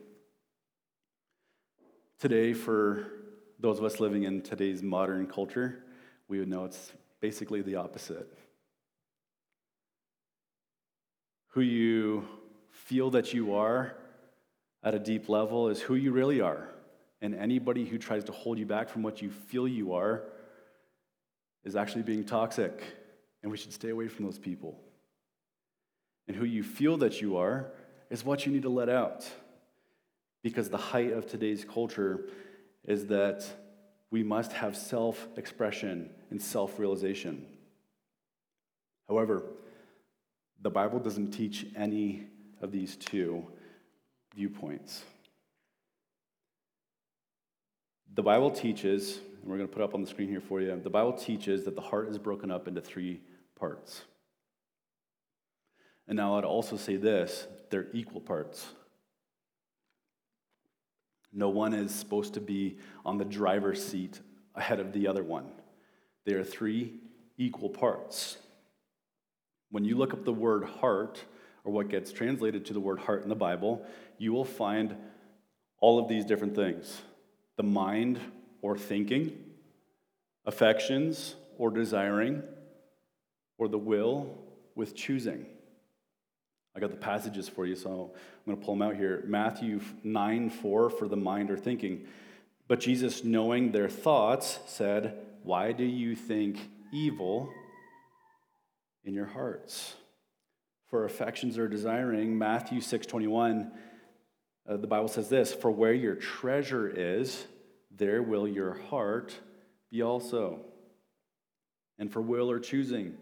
Today, 2.21 2.53
for 2.53 3.09
those 3.59 3.79
of 3.79 3.85
us 3.85 3.99
living 3.99 4.23
in 4.23 4.43
today's 4.43 4.83
modern 4.83 5.27
culture, 5.27 5.83
we 6.29 6.39
would 6.39 6.49
know 6.49 6.65
it's 6.65 6.93
basically 7.21 7.63
the 7.63 7.77
opposite. 7.77 8.33
Who 11.49 11.63
you 11.63 12.29
feel 12.71 13.11
that 13.11 13.35
you 13.35 13.55
are 13.55 13.97
at 14.85 14.95
a 14.95 14.99
deep 14.99 15.29
level 15.29 15.69
is 15.69 15.81
who 15.81 15.95
you 15.95 16.13
really 16.13 16.41
are. 16.41 16.69
And 17.21 17.35
anybody 17.35 17.85
who 17.85 17.99
tries 17.99 18.25
to 18.25 18.33
hold 18.33 18.59
you 18.59 18.67
back 18.67 18.89
from 18.89 19.03
what 19.03 19.23
you 19.23 19.31
feel 19.31 19.69
you 19.69 19.93
are 19.93 20.25
is 21.65 21.77
actually 21.77 22.03
being 22.03 22.25
toxic. 22.25 22.83
And 23.43 23.51
we 23.51 23.59
should 23.59 23.73
stay 23.73 23.91
away 23.91 24.09
from 24.09 24.25
those 24.25 24.39
people. 24.39 24.81
And 26.27 26.37
who 26.37 26.45
you 26.45 26.63
feel 26.63 26.97
that 26.99 27.21
you 27.21 27.37
are 27.37 27.73
is 28.13 28.27
what 28.27 28.45
you 28.45 28.53
need 28.53 28.63
to 28.63 28.69
let 28.69 28.91
out. 28.91 29.27
Because 30.43 30.69
the 30.69 30.77
height 30.77 31.13
of 31.13 31.27
today's 31.27 31.65
culture 31.65 32.27
is 32.85 33.07
that 33.07 33.43
we 34.11 34.23
must 34.23 34.53
have 34.53 34.77
self 34.77 35.27
expression 35.37 36.11
and 36.31 36.41
self 36.41 36.79
realization. 36.79 37.47
However, 39.09 39.45
the 40.61 40.71
Bible 40.71 40.99
doesn't 40.99 41.31
teach 41.31 41.67
any 41.75 42.27
of 42.61 42.71
these 42.71 42.97
two 42.97 43.47
viewpoints. 44.35 45.05
The 48.15 48.23
Bible 48.23 48.51
teaches, 48.51 49.21
and 49.41 49.51
we're 49.51 49.57
going 49.57 49.69
to 49.69 49.75
put 49.75 49.83
up 49.83 49.95
on 49.95 50.03
the 50.03 50.07
screen 50.07 50.29
here 50.29 50.41
for 50.41 50.61
you, 50.61 50.79
the 50.83 50.91
Bible 50.91 51.15
teaches 51.15 51.65
that 51.65 51.77
the 51.77 51.81
heart 51.81 52.09
is 52.09 52.19
broken 52.19 52.51
up 52.51 52.69
into 52.69 52.83
three 52.83 53.23
parts. 53.59 54.03
And 56.09 56.17
now 56.17 56.37
I'd 56.37 56.45
also 56.45 56.77
say 56.77 56.97
this 56.97 57.47
they're 57.71 57.89
equal 57.93 58.21
parts. 58.21 58.67
No 61.33 61.49
one 61.49 61.73
is 61.73 61.95
supposed 61.95 62.35
to 62.35 62.41
be 62.41 62.77
on 63.05 63.17
the 63.17 63.25
driver's 63.25 63.85
seat 63.85 64.21
ahead 64.55 64.81
of 64.81 64.93
the 64.93 65.09
other 65.09 65.23
one. 65.23 65.47
They 66.27 66.35
are 66.35 66.45
three 66.45 67.01
equal 67.39 67.71
parts. 67.71 68.37
When 69.71 69.85
you 69.85 69.97
look 69.97 70.13
up 70.13 70.25
the 70.25 70.33
word 70.33 70.65
heart, 70.65 71.25
or 71.65 71.73
what 71.73 71.89
gets 71.89 72.13
translated 72.13 72.67
to 72.67 72.73
the 72.73 72.81
word 72.81 72.99
heart 72.99 73.23
in 73.23 73.29
the 73.29 73.35
Bible, 73.35 73.87
you 74.19 74.33
will 74.33 74.45
find 74.45 74.97
all 75.81 75.99
of 75.99 76.09
these 76.09 76.25
different 76.25 76.55
things 76.55 77.03
the 77.57 77.63
mind 77.63 78.19
or 78.63 78.79
thinking, 78.79 79.37
affections 80.47 81.35
or 81.59 81.71
desiring, 81.71 82.43
or 83.59 83.69
the 83.69 83.79
will 83.79 84.39
with 84.75 84.95
choosing. 84.95 85.45
I 86.75 86.81
got 86.81 86.91
the 86.91 86.97
passages 86.97 87.49
for 87.49 87.67
you, 87.67 87.77
so 87.77 88.13
I'm 88.15 88.47
going 88.47 88.59
to 88.59 88.65
pull 88.65 88.75
them 88.75 88.83
out 88.83 88.97
here. 88.97 89.23
Matthew 89.27 89.81
9 90.05 90.51
4 90.51 90.91
for 90.91 91.09
the 91.09 91.17
mind 91.17 91.51
or 91.51 91.57
thinking. 91.57 92.07
But 92.69 92.81
Jesus, 92.81 93.25
knowing 93.25 93.73
their 93.73 93.89
thoughts, 93.89 94.59
said, 94.67 95.19
Why 95.43 95.73
do 95.73 95.85
you 95.85 96.15
think 96.15 96.59
evil 96.93 97.53
in 99.05 99.13
your 99.13 99.27
hearts? 99.27 99.95
For 100.89 101.05
affections 101.05 101.59
are 101.59 101.69
desiring, 101.69 102.39
Matthew 102.39 102.81
6 102.81 103.07
21, 103.07 103.73
uh, 104.69 104.77
the 104.77 104.87
Bible 104.87 105.09
says 105.09 105.29
this 105.29 105.53
For 105.53 105.71
where 105.71 105.95
your 105.95 106.15
treasure 106.15 106.89
is, 106.89 107.47
there 107.91 108.23
will 108.23 108.49
your 108.49 108.75
heart 108.75 109.35
be 109.91 110.03
also. 110.03 110.61
And 111.99 112.11
for 112.11 112.23
will 112.23 112.51
or 112.51 112.59
choosing, 112.59 113.15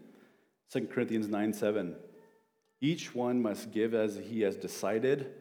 2 0.72 0.86
Corinthians 0.86 1.28
9 1.28 1.52
7. 1.52 1.96
Each 2.80 3.14
one 3.14 3.42
must 3.42 3.72
give 3.72 3.94
as 3.94 4.16
he 4.16 4.40
has 4.42 4.56
decided 4.56 5.32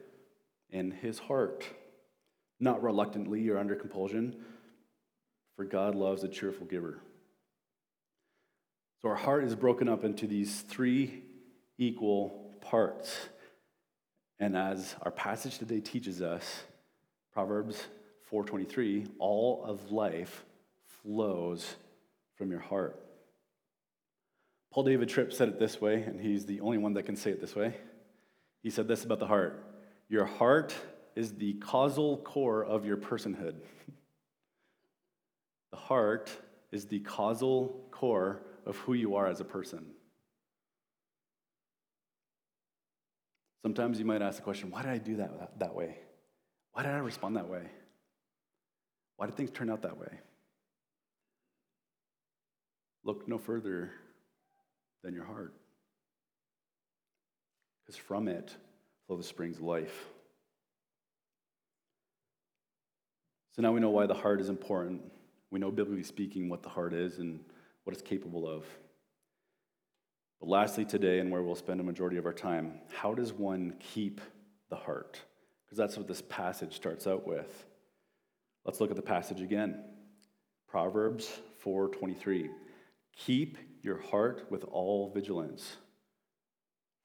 in 0.70 0.90
his 0.90 1.18
heart, 1.18 1.64
not 2.58 2.82
reluctantly 2.82 3.48
or 3.48 3.58
under 3.58 3.74
compulsion, 3.74 4.44
for 5.56 5.64
God 5.64 5.94
loves 5.94 6.22
a 6.22 6.28
cheerful 6.28 6.66
giver. 6.66 7.00
So 9.00 9.08
our 9.08 9.14
heart 9.14 9.44
is 9.44 9.54
broken 9.54 9.88
up 9.88 10.04
into 10.04 10.26
these 10.26 10.60
three 10.60 11.22
equal 11.78 12.54
parts. 12.60 13.28
And 14.38 14.56
as 14.56 14.94
our 15.02 15.10
passage 15.10 15.58
today 15.58 15.80
teaches 15.80 16.20
us, 16.20 16.64
Proverbs 17.32 17.86
4:23, 18.30 19.06
all 19.18 19.64
of 19.64 19.90
life 19.90 20.44
flows 20.84 21.76
from 22.34 22.50
your 22.50 22.60
heart. 22.60 23.09
Paul 24.72 24.84
David 24.84 25.08
Tripp 25.08 25.32
said 25.32 25.48
it 25.48 25.58
this 25.58 25.80
way, 25.80 26.02
and 26.02 26.20
he's 26.20 26.46
the 26.46 26.60
only 26.60 26.78
one 26.78 26.94
that 26.94 27.02
can 27.02 27.16
say 27.16 27.30
it 27.30 27.40
this 27.40 27.56
way. 27.56 27.74
He 28.62 28.70
said 28.70 28.86
this 28.86 29.04
about 29.04 29.18
the 29.18 29.26
heart 29.26 29.64
Your 30.08 30.24
heart 30.24 30.74
is 31.16 31.34
the 31.34 31.54
causal 31.54 32.18
core 32.18 32.64
of 32.64 32.84
your 32.84 32.96
personhood. 32.96 33.56
the 35.72 35.76
heart 35.76 36.30
is 36.70 36.86
the 36.86 37.00
causal 37.00 37.88
core 37.90 38.42
of 38.64 38.76
who 38.78 38.92
you 38.94 39.16
are 39.16 39.26
as 39.26 39.40
a 39.40 39.44
person. 39.44 39.86
Sometimes 43.62 43.98
you 43.98 44.04
might 44.04 44.22
ask 44.22 44.36
the 44.36 44.42
question, 44.42 44.70
why 44.70 44.82
did 44.82 44.90
I 44.90 44.98
do 44.98 45.16
that 45.16 45.58
that 45.58 45.74
way? 45.74 45.98
Why 46.72 46.82
did 46.82 46.92
I 46.92 46.98
respond 46.98 47.36
that 47.36 47.48
way? 47.48 47.64
Why 49.16 49.26
did 49.26 49.34
things 49.34 49.50
turn 49.50 49.68
out 49.68 49.82
that 49.82 49.98
way? 49.98 50.20
Look 53.04 53.28
no 53.28 53.36
further 53.36 53.92
than 55.02 55.14
your 55.14 55.24
heart. 55.24 55.54
Because 57.82 57.96
from 57.96 58.28
it 58.28 58.54
flow 59.06 59.16
the 59.16 59.22
springs 59.22 59.56
of 59.56 59.62
life. 59.62 60.06
So 63.56 63.62
now 63.62 63.72
we 63.72 63.80
know 63.80 63.90
why 63.90 64.06
the 64.06 64.14
heart 64.14 64.40
is 64.40 64.48
important. 64.48 65.02
We 65.50 65.58
know, 65.58 65.70
biblically 65.70 66.04
speaking, 66.04 66.48
what 66.48 66.62
the 66.62 66.68
heart 66.68 66.94
is 66.94 67.18
and 67.18 67.40
what 67.84 67.92
it's 67.92 68.02
capable 68.02 68.48
of. 68.48 68.64
But 70.38 70.48
lastly, 70.48 70.84
today, 70.84 71.18
and 71.18 71.30
where 71.30 71.42
we'll 71.42 71.56
spend 71.56 71.80
a 71.80 71.84
majority 71.84 72.16
of 72.16 72.26
our 72.26 72.32
time, 72.32 72.80
how 72.92 73.12
does 73.12 73.32
one 73.32 73.74
keep 73.80 74.20
the 74.70 74.76
heart? 74.76 75.20
Because 75.66 75.76
that's 75.76 75.96
what 75.96 76.08
this 76.08 76.22
passage 76.22 76.74
starts 76.74 77.06
out 77.06 77.26
with. 77.26 77.66
Let's 78.64 78.80
look 78.80 78.90
at 78.90 78.96
the 78.96 79.02
passage 79.02 79.40
again. 79.40 79.82
Proverbs 80.68 81.28
4:23. 81.64 82.48
Keep 83.16 83.58
your 83.82 84.00
heart 84.00 84.46
with 84.50 84.64
all 84.64 85.10
vigilance, 85.14 85.76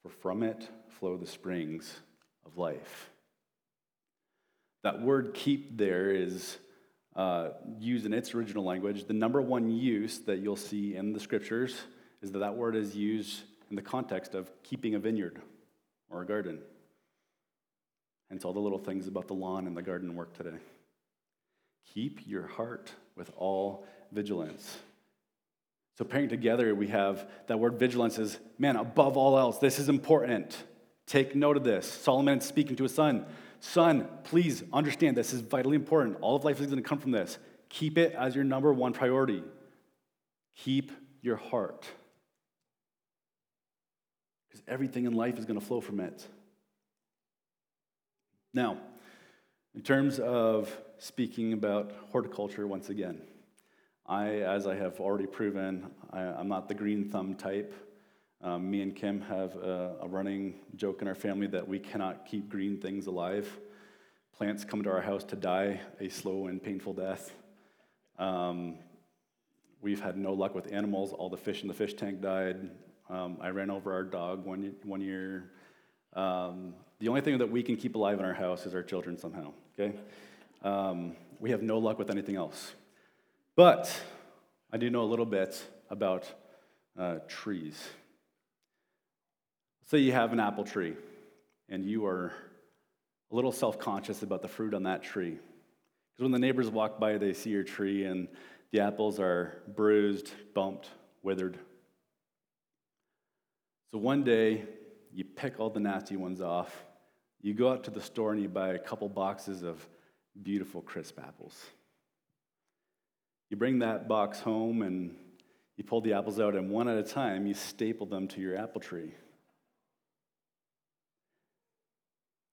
for 0.01 0.09
from 0.09 0.43
it 0.43 0.67
flow 0.99 1.17
the 1.17 1.27
springs 1.27 2.01
of 2.45 2.57
life. 2.57 3.09
That 4.83 5.01
word 5.01 5.33
keep 5.33 5.77
there 5.77 6.11
is 6.11 6.57
uh, 7.15 7.49
used 7.79 8.05
in 8.05 8.13
its 8.13 8.35
original 8.35 8.63
language. 8.63 9.05
The 9.05 9.13
number 9.13 9.41
one 9.41 9.69
use 9.69 10.19
that 10.19 10.39
you'll 10.39 10.55
see 10.55 10.95
in 10.95 11.13
the 11.13 11.19
scriptures 11.19 11.75
is 12.21 12.31
that 12.31 12.39
that 12.39 12.55
word 12.55 12.75
is 12.75 12.95
used 12.95 13.41
in 13.69 13.75
the 13.75 13.81
context 13.81 14.35
of 14.35 14.51
keeping 14.63 14.95
a 14.95 14.99
vineyard 14.99 15.41
or 16.09 16.21
a 16.21 16.25
garden. 16.25 16.59
Hence 18.29 18.43
all 18.43 18.53
the 18.53 18.59
little 18.59 18.79
things 18.79 19.07
about 19.07 19.27
the 19.27 19.33
lawn 19.33 19.67
and 19.67 19.77
the 19.77 19.81
garden 19.81 20.15
work 20.15 20.33
today. 20.33 20.57
Keep 21.93 22.27
your 22.27 22.47
heart 22.47 22.91
with 23.15 23.31
all 23.37 23.85
vigilance. 24.11 24.77
So, 25.97 26.05
pairing 26.05 26.29
together, 26.29 26.75
we 26.75 26.87
have 26.87 27.29
that 27.47 27.57
word 27.57 27.79
vigilance 27.79 28.19
is, 28.19 28.37
man, 28.57 28.75
above 28.75 29.15
all 29.15 29.37
else, 29.37 29.59
this 29.59 29.79
is 29.79 29.87
important. 29.87 30.63
Take 31.07 31.35
note 31.35 31.55
of 31.55 31.63
this. 31.63 31.87
Solomon 31.87 32.39
is 32.39 32.45
speaking 32.45 32.75
to 32.75 32.83
his 32.83 32.93
son 32.93 33.25
Son, 33.65 34.07
please 34.23 34.63
understand 34.71 35.17
this 35.17 35.33
is 35.33 35.41
vitally 35.41 35.75
important. 35.75 36.17
All 36.21 36.35
of 36.35 36.45
life 36.45 36.59
is 36.59 36.67
going 36.67 36.81
to 36.81 36.87
come 36.87 36.99
from 36.99 37.11
this. 37.11 37.39
Keep 37.69 37.97
it 37.97 38.13
as 38.13 38.35
your 38.35 38.43
number 38.43 38.71
one 38.71 38.93
priority. 38.93 39.43
Keep 40.55 40.91
your 41.23 41.35
heart. 41.35 41.85
Because 44.47 44.63
everything 44.67 45.05
in 45.05 45.13
life 45.13 45.39
is 45.39 45.45
going 45.45 45.59
to 45.59 45.65
flow 45.65 45.81
from 45.81 45.99
it. 45.99 46.27
Now, 48.53 48.77
in 49.73 49.81
terms 49.81 50.19
of 50.19 50.69
speaking 50.99 51.51
about 51.51 51.91
horticulture 52.11 52.67
once 52.67 52.89
again, 52.89 53.19
I, 54.07 54.27
as 54.27 54.67
I 54.67 54.75
have 54.75 54.99
already 54.99 55.25
proven, 55.25 55.87
I, 56.11 56.21
am 56.21 56.47
not 56.47 56.67
the 56.67 56.75
green 56.75 57.09
thumb 57.09 57.33
type. 57.33 57.73
Um, 58.41 58.69
me 58.69 58.81
and 58.81 58.95
Kim 58.95 59.21
have 59.21 59.55
a, 59.55 59.95
a, 60.01 60.07
running 60.07 60.59
joke 60.75 61.01
in 61.01 61.07
our 61.07 61.15
family 61.15 61.47
that 61.47 61.67
we 61.67 61.79
cannot 61.79 62.27
keep 62.27 62.47
green 62.47 62.77
things 62.79 63.07
alive. 63.07 63.49
Plants 64.37 64.63
come 64.63 64.83
to 64.83 64.91
our 64.91 65.01
house 65.01 65.23
to 65.25 65.35
die 65.35 65.81
a 65.99 66.09
slow 66.09 66.47
and 66.47 66.61
painful 66.61 66.93
death. 66.93 67.31
Um, 68.19 68.75
we've 69.81 70.01
had 70.01 70.17
no 70.17 70.33
luck 70.33 70.53
with 70.53 70.71
animals. 70.71 71.11
All 71.11 71.29
the 71.29 71.37
fish 71.37 71.63
in 71.63 71.67
the 71.67 71.73
fish 71.73 71.95
tank 71.95 72.21
died. 72.21 72.69
Um, 73.09 73.37
I 73.41 73.49
ran 73.49 73.71
over 73.71 73.91
our 73.91 74.03
dog 74.03 74.45
one, 74.45 74.75
one 74.83 75.01
year. 75.01 75.51
Um, 76.13 76.75
the 76.99 77.07
only 77.07 77.21
thing 77.21 77.39
that 77.39 77.49
we 77.49 77.63
can 77.63 77.75
keep 77.75 77.95
alive 77.95 78.19
in 78.19 78.25
our 78.25 78.33
house 78.33 78.67
is 78.67 78.75
our 78.75 78.83
children 78.83 79.17
somehow, 79.17 79.51
okay? 79.73 79.97
Um, 80.61 81.15
we 81.39 81.49
have 81.49 81.63
no 81.63 81.79
luck 81.79 81.97
with 81.97 82.11
anything 82.11 82.35
else. 82.35 82.73
But 83.55 83.89
I 84.71 84.77
do 84.77 84.89
know 84.89 85.03
a 85.03 85.05
little 85.05 85.25
bit 85.25 85.61
about 85.89 86.25
uh, 86.99 87.19
trees. 87.27 87.81
Say 89.87 89.99
you 89.99 90.11
have 90.11 90.33
an 90.33 90.39
apple 90.39 90.65
tree 90.65 90.95
and 91.69 91.85
you 91.85 92.05
are 92.05 92.33
a 93.31 93.35
little 93.35 93.51
self 93.51 93.79
conscious 93.79 94.23
about 94.23 94.41
the 94.41 94.47
fruit 94.47 94.73
on 94.73 94.83
that 94.83 95.03
tree. 95.03 95.31
Because 95.31 96.23
when 96.23 96.31
the 96.31 96.39
neighbors 96.39 96.69
walk 96.69 96.99
by, 96.99 97.17
they 97.17 97.33
see 97.33 97.49
your 97.49 97.63
tree 97.63 98.03
and 98.03 98.27
the 98.71 98.81
apples 98.81 99.19
are 99.19 99.61
bruised, 99.75 100.31
bumped, 100.53 100.89
withered. 101.23 101.57
So 103.91 103.99
one 103.99 104.23
day, 104.23 104.65
you 105.13 105.23
pick 105.23 105.61
all 105.61 105.69
the 105.69 105.79
nasty 105.79 106.17
ones 106.17 106.41
off, 106.41 106.83
you 107.41 107.53
go 107.53 107.69
out 107.69 107.85
to 107.85 107.91
the 107.91 108.01
store 108.01 108.33
and 108.33 108.41
you 108.41 108.49
buy 108.49 108.69
a 108.69 108.79
couple 108.79 109.07
boxes 109.07 109.63
of 109.63 109.87
beautiful 110.43 110.81
crisp 110.81 111.19
apples. 111.19 111.63
You 113.49 113.57
bring 113.57 113.79
that 113.79 114.07
box 114.07 114.39
home 114.39 114.81
and 114.81 115.15
you 115.77 115.83
pull 115.83 116.01
the 116.01 116.13
apples 116.13 116.39
out, 116.39 116.55
and 116.55 116.69
one 116.69 116.87
at 116.87 116.97
a 116.97 117.03
time, 117.03 117.45
you 117.45 117.53
staple 117.53 118.07
them 118.07 118.27
to 118.29 118.41
your 118.41 118.57
apple 118.57 118.79
tree. 118.79 119.11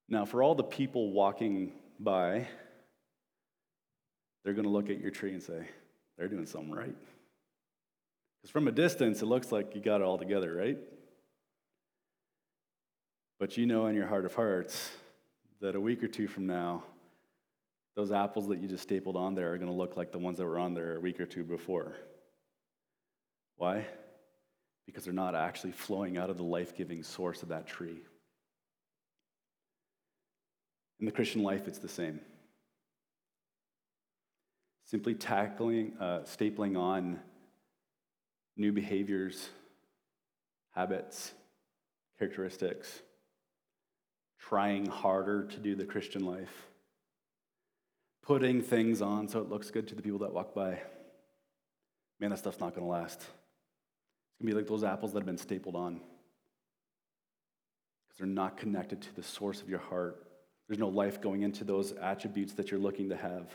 Now, 0.08 0.24
for 0.24 0.42
all 0.42 0.54
the 0.54 0.64
people 0.64 1.12
walking 1.12 1.72
by, 2.00 2.48
they're 4.44 4.54
going 4.54 4.64
to 4.64 4.70
look 4.70 4.90
at 4.90 5.00
your 5.00 5.12
tree 5.12 5.32
and 5.32 5.42
say, 5.42 5.66
they're 6.18 6.28
doing 6.28 6.46
something 6.46 6.72
right. 6.72 6.96
Because 8.40 8.50
from 8.50 8.66
a 8.66 8.72
distance, 8.72 9.22
it 9.22 9.26
looks 9.26 9.52
like 9.52 9.74
you 9.74 9.80
got 9.80 10.00
it 10.00 10.04
all 10.04 10.18
together, 10.18 10.54
right? 10.54 10.78
But 13.38 13.56
you 13.56 13.66
know 13.66 13.86
in 13.86 13.94
your 13.94 14.06
heart 14.06 14.24
of 14.24 14.34
hearts 14.34 14.90
that 15.60 15.76
a 15.76 15.80
week 15.80 16.02
or 16.02 16.08
two 16.08 16.26
from 16.26 16.46
now, 16.46 16.82
those 17.94 18.12
apples 18.12 18.48
that 18.48 18.60
you 18.60 18.68
just 18.68 18.82
stapled 18.82 19.16
on 19.16 19.34
there 19.34 19.52
are 19.52 19.58
going 19.58 19.70
to 19.70 19.76
look 19.76 19.96
like 19.96 20.12
the 20.12 20.18
ones 20.18 20.38
that 20.38 20.46
were 20.46 20.58
on 20.58 20.74
there 20.74 20.96
a 20.96 21.00
week 21.00 21.20
or 21.20 21.26
two 21.26 21.44
before. 21.44 21.94
Why? 23.56 23.86
Because 24.86 25.04
they're 25.04 25.12
not 25.12 25.34
actually 25.34 25.72
flowing 25.72 26.16
out 26.16 26.30
of 26.30 26.38
the 26.38 26.42
life 26.42 26.74
giving 26.74 27.02
source 27.02 27.42
of 27.42 27.50
that 27.50 27.66
tree. 27.66 28.00
In 31.00 31.06
the 31.06 31.12
Christian 31.12 31.42
life, 31.42 31.68
it's 31.68 31.78
the 31.78 31.88
same. 31.88 32.20
Simply 34.84 35.14
tackling, 35.14 35.94
uh, 36.00 36.20
stapling 36.20 36.78
on 36.78 37.18
new 38.56 38.72
behaviors, 38.72 39.48
habits, 40.74 41.32
characteristics, 42.18 43.00
trying 44.38 44.86
harder 44.86 45.44
to 45.44 45.58
do 45.58 45.74
the 45.74 45.84
Christian 45.84 46.24
life 46.24 46.68
putting 48.22 48.62
things 48.62 49.02
on 49.02 49.28
so 49.28 49.40
it 49.40 49.48
looks 49.48 49.70
good 49.70 49.88
to 49.88 49.94
the 49.94 50.02
people 50.02 50.20
that 50.20 50.32
walk 50.32 50.54
by. 50.54 50.80
Man, 52.20 52.30
that 52.30 52.38
stuff's 52.38 52.60
not 52.60 52.74
going 52.74 52.86
to 52.86 52.90
last. 52.90 53.18
It's 53.18 53.28
going 54.40 54.48
to 54.48 54.54
be 54.54 54.60
like 54.60 54.68
those 54.68 54.84
apples 54.84 55.12
that 55.12 55.18
have 55.18 55.26
been 55.26 55.38
stapled 55.38 55.74
on 55.74 56.00
because 58.06 58.18
they're 58.18 58.26
not 58.26 58.56
connected 58.56 59.02
to 59.02 59.14
the 59.16 59.22
source 59.22 59.60
of 59.60 59.68
your 59.68 59.80
heart. 59.80 60.24
There's 60.68 60.78
no 60.78 60.88
life 60.88 61.20
going 61.20 61.42
into 61.42 61.64
those 61.64 61.92
attributes 61.92 62.54
that 62.54 62.70
you're 62.70 62.80
looking 62.80 63.08
to 63.08 63.16
have. 63.16 63.48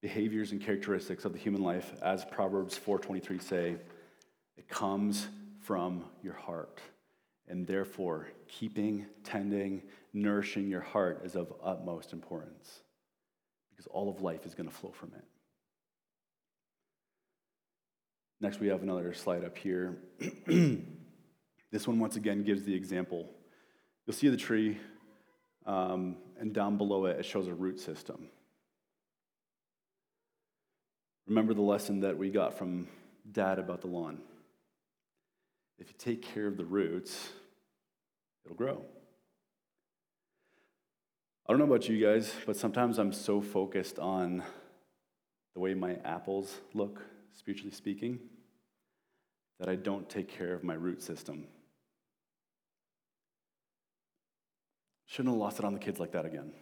Behaviors 0.00 0.50
and 0.50 0.60
characteristics 0.60 1.24
of 1.24 1.32
the 1.32 1.38
human 1.38 1.62
life, 1.62 1.92
as 2.02 2.24
Proverbs 2.24 2.76
4:23 2.76 3.40
say, 3.40 3.76
it 4.56 4.68
comes 4.68 5.28
from 5.60 6.04
your 6.22 6.34
heart. 6.34 6.80
And 7.48 7.66
therefore, 7.66 8.28
keeping, 8.48 9.06
tending, 9.24 9.82
nourishing 10.12 10.68
your 10.68 10.80
heart 10.80 11.22
is 11.24 11.34
of 11.34 11.52
utmost 11.62 12.12
importance 12.12 12.80
because 13.70 13.86
all 13.86 14.08
of 14.08 14.22
life 14.22 14.46
is 14.46 14.54
going 14.54 14.68
to 14.68 14.74
flow 14.74 14.92
from 14.92 15.12
it. 15.16 15.24
Next, 18.40 18.58
we 18.58 18.68
have 18.68 18.82
another 18.82 19.12
slide 19.14 19.44
up 19.44 19.56
here. 19.56 19.98
this 20.46 21.86
one, 21.86 22.00
once 22.00 22.16
again, 22.16 22.42
gives 22.42 22.64
the 22.64 22.74
example. 22.74 23.28
You'll 24.04 24.16
see 24.16 24.28
the 24.28 24.36
tree, 24.36 24.78
um, 25.64 26.16
and 26.40 26.52
down 26.52 26.76
below 26.76 27.06
it, 27.06 27.20
it 27.20 27.24
shows 27.24 27.46
a 27.46 27.54
root 27.54 27.78
system. 27.78 28.28
Remember 31.28 31.54
the 31.54 31.62
lesson 31.62 32.00
that 32.00 32.18
we 32.18 32.30
got 32.30 32.58
from 32.58 32.88
Dad 33.30 33.60
about 33.60 33.80
the 33.80 33.86
lawn. 33.86 34.18
If 35.82 35.88
you 35.88 35.94
take 35.98 36.22
care 36.22 36.46
of 36.46 36.56
the 36.56 36.64
roots, 36.64 37.30
it'll 38.44 38.56
grow. 38.56 38.84
I 41.44 41.52
don't 41.52 41.58
know 41.58 41.64
about 41.64 41.88
you 41.88 42.00
guys, 42.00 42.32
but 42.46 42.56
sometimes 42.56 43.00
I'm 43.00 43.12
so 43.12 43.40
focused 43.40 43.98
on 43.98 44.44
the 45.54 45.60
way 45.60 45.74
my 45.74 45.96
apples 46.04 46.60
look, 46.72 47.02
spiritually 47.36 47.72
speaking, 47.72 48.20
that 49.58 49.68
I 49.68 49.74
don't 49.74 50.08
take 50.08 50.28
care 50.28 50.54
of 50.54 50.62
my 50.62 50.74
root 50.74 51.02
system. 51.02 51.48
Shouldn't 55.06 55.34
have 55.34 55.40
lost 55.40 55.58
it 55.58 55.64
on 55.64 55.74
the 55.74 55.80
kids 55.80 55.98
like 55.98 56.12
that 56.12 56.24
again. 56.24 56.52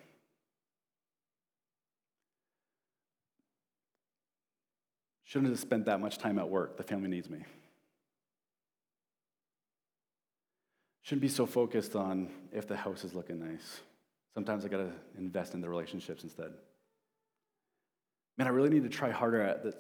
Shouldn't 5.24 5.50
have 5.50 5.61
spent 5.61 5.85
that 5.85 6.00
much 6.00 6.16
time 6.16 6.38
at 6.38 6.48
work. 6.48 6.78
The 6.78 6.85
family 6.85 7.11
needs 7.11 7.28
me. 7.28 7.44
Shouldn't 11.11 11.23
be 11.23 11.29
so 11.29 11.44
focused 11.44 11.96
on 11.96 12.29
if 12.53 12.68
the 12.68 12.77
house 12.77 13.03
is 13.03 13.14
looking 13.14 13.40
nice. 13.40 13.81
Sometimes 14.33 14.64
I 14.64 14.68
got 14.68 14.77
to 14.77 14.92
invest 15.18 15.55
in 15.55 15.61
the 15.61 15.68
relationships 15.68 16.23
instead. 16.23 16.53
Man, 18.38 18.46
I 18.46 18.51
really 18.51 18.70
need 18.70 18.85
to 18.85 18.88
try 18.88 19.11
harder 19.11 19.42
at 19.42 19.64
this. 19.64 19.75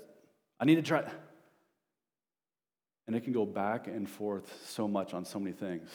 I 0.58 0.64
need 0.64 0.74
to 0.74 0.82
try. 0.82 1.08
And 3.06 3.14
it 3.14 3.20
can 3.20 3.32
go 3.32 3.46
back 3.46 3.86
and 3.86 4.10
forth 4.10 4.52
so 4.64 4.88
much 4.88 5.14
on 5.14 5.24
so 5.24 5.38
many 5.38 5.52
things. 5.52 5.88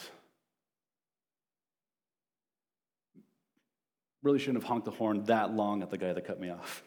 Really 4.23 4.39
shouldn't 4.39 4.63
have 4.63 4.69
honked 4.69 4.85
the 4.85 4.91
horn 4.91 5.25
that 5.25 5.51
long 5.51 5.81
at 5.81 5.89
the 5.89 5.97
guy 5.97 6.13
that 6.13 6.25
cut 6.25 6.39
me 6.39 6.49
off. 6.49 6.81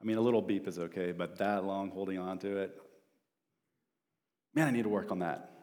I 0.00 0.04
mean, 0.04 0.18
a 0.18 0.20
little 0.20 0.40
beep 0.40 0.68
is 0.68 0.78
okay, 0.78 1.10
but 1.10 1.38
that 1.38 1.64
long 1.64 1.90
holding 1.90 2.20
on 2.20 2.38
to 2.38 2.58
it, 2.58 2.80
man, 4.54 4.68
I 4.68 4.70
need 4.70 4.84
to 4.84 4.88
work 4.88 5.10
on 5.10 5.18
that. 5.18 5.57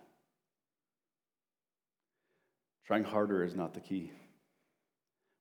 Trying 2.86 3.04
harder 3.04 3.44
is 3.44 3.56
not 3.56 3.74
the 3.74 3.80
key. 3.80 4.12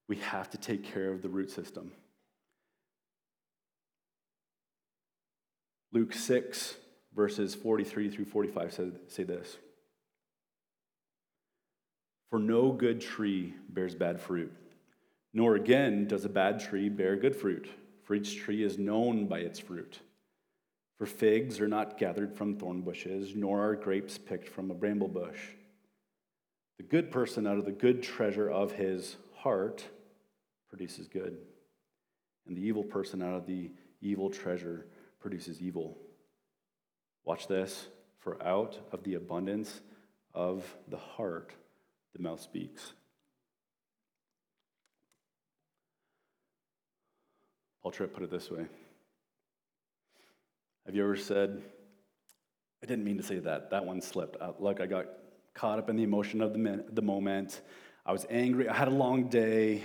We 0.09 0.17
have 0.17 0.51
to 0.51 0.59
take 0.59 0.85
care 0.85 1.11
of 1.13 1.23
the 1.23 1.29
root 1.29 1.51
system. 1.51 1.93
Luke 5.93 6.13
6, 6.13 6.75
verses 7.15 7.55
43 7.55 8.11
through 8.11 8.25
45 8.25 8.75
say, 8.75 8.89
say 9.09 9.23
this 9.23 9.59
For 12.31 12.39
no 12.39 12.73
good 12.73 13.01
tree 13.01 13.55
bears 13.69 13.95
bad 13.95 14.21
fruit, 14.21 14.53
nor 15.33 15.55
again 15.55 16.09
does 16.09 16.25
a 16.25 16.31
bad 16.31 16.61
tree 16.61 16.89
bear 16.89 17.17
good 17.17 17.37
fruit, 17.37 17.69
for 18.03 18.15
each 18.15 18.39
tree 18.39 18.65
is 18.65 18.79
known 18.79 19.27
by 19.27 19.39
its 19.39 19.59
fruit. 19.59 20.01
For 20.99 21.07
figs 21.07 21.61
are 21.61 21.69
not 21.69 21.99
gathered 21.99 22.35
from 22.37 22.57
thorn 22.57 22.81
bushes, 22.81 23.35
nor 23.35 23.69
are 23.69 23.77
grapes 23.77 24.17
picked 24.17 24.49
from 24.49 24.71
a 24.71 24.75
bramble 24.75 25.09
bush. 25.09 25.39
The 26.79 26.83
good 26.83 27.11
person 27.11 27.47
out 27.47 27.59
of 27.59 27.65
the 27.65 27.73
good 27.73 28.03
treasure 28.03 28.51
of 28.51 28.73
his 28.73 29.17
heart 29.37 29.85
produces 30.69 31.07
good, 31.07 31.39
and 32.47 32.57
the 32.57 32.63
evil 32.63 32.83
person 32.83 33.23
out 33.23 33.35
of 33.35 33.47
the 33.47 33.71
evil 34.01 34.29
treasure 34.31 34.87
produces 35.21 35.61
evil. 35.61 35.97
Watch 37.25 37.47
this. 37.49 37.89
For 38.19 38.43
out 38.43 38.79
of 38.91 39.05
the 39.05 39.15
abundance 39.15 39.83
of 40.33 40.65
the 40.89 40.97
heart, 40.97 41.53
the 42.17 42.23
mouth 42.23 42.41
speaks. 42.41 42.95
Paul 47.83 47.93
Tripp 47.93 48.15
put 48.15 48.23
it 48.23 48.31
this 48.31 48.51
way 48.51 48.65
Have 50.87 50.95
you 50.95 51.03
ever 51.03 51.17
said, 51.17 51.63
I 52.83 52.87
didn't 52.87 53.05
mean 53.05 53.19
to 53.19 53.23
say 53.23 53.41
that. 53.41 53.71
That 53.71 53.85
one 53.85 54.01
slipped. 54.01 54.41
Uh, 54.41 54.53
look, 54.59 54.81
I 54.81 54.87
got 54.87 55.07
caught 55.55 55.79
up 55.79 55.89
in 55.89 55.97
the 55.97 56.03
emotion 56.03 56.41
of 56.41 56.53
the, 56.53 56.59
min- 56.59 56.85
the 56.93 57.03
moment. 57.03 57.61
I 58.05 58.13
was 58.13 58.27
angry. 58.29 58.69
I 58.69 58.75
had 58.75 58.89
a 58.89 58.93
long 58.93 59.29
day, 59.29 59.85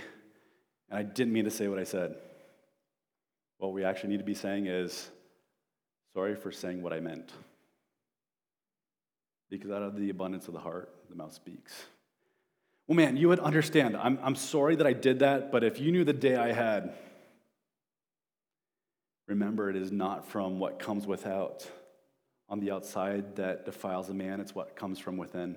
and 0.88 0.98
I 0.98 1.02
didn't 1.02 1.32
mean 1.32 1.44
to 1.44 1.50
say 1.50 1.68
what 1.68 1.78
I 1.78 1.84
said. 1.84 2.16
What 3.58 3.72
we 3.72 3.84
actually 3.84 4.10
need 4.10 4.18
to 4.18 4.24
be 4.24 4.34
saying 4.34 4.66
is, 4.66 5.08
sorry 6.14 6.34
for 6.34 6.50
saying 6.50 6.82
what 6.82 6.92
I 6.92 7.00
meant. 7.00 7.32
Because 9.48 9.70
out 9.70 9.82
of 9.82 9.96
the 9.96 10.10
abundance 10.10 10.48
of 10.48 10.54
the 10.54 10.60
heart, 10.60 10.92
the 11.08 11.16
mouth 11.16 11.32
speaks. 11.32 11.72
Well, 12.86 12.96
man, 12.96 13.16
you 13.16 13.28
would 13.28 13.40
understand. 13.40 13.96
I'm, 13.96 14.18
I'm 14.22 14.34
sorry 14.34 14.76
that 14.76 14.86
I 14.86 14.92
did 14.92 15.20
that, 15.20 15.52
but 15.52 15.62
if 15.62 15.78
you 15.78 15.92
knew 15.92 16.04
the 16.04 16.12
day 16.12 16.36
I 16.36 16.52
had, 16.52 16.94
remember 19.28 19.70
it 19.70 19.76
is 19.76 19.92
not 19.92 20.26
from 20.26 20.58
what 20.58 20.78
comes 20.78 21.06
without 21.06 21.68
on 22.50 22.58
the 22.58 22.72
outside 22.72 23.36
that 23.36 23.64
defiles 23.64 24.10
a 24.10 24.14
man, 24.14 24.40
it's 24.40 24.54
what 24.54 24.74
comes 24.74 24.98
from 24.98 25.16
within. 25.16 25.56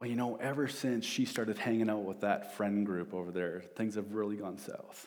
Well, 0.00 0.08
you 0.08 0.16
know, 0.16 0.36
ever 0.36 0.66
since 0.66 1.04
she 1.04 1.26
started 1.26 1.58
hanging 1.58 1.90
out 1.90 2.04
with 2.04 2.22
that 2.22 2.56
friend 2.56 2.86
group 2.86 3.12
over 3.12 3.30
there, 3.30 3.62
things 3.76 3.96
have 3.96 4.14
really 4.14 4.36
gone 4.36 4.56
south. 4.56 5.06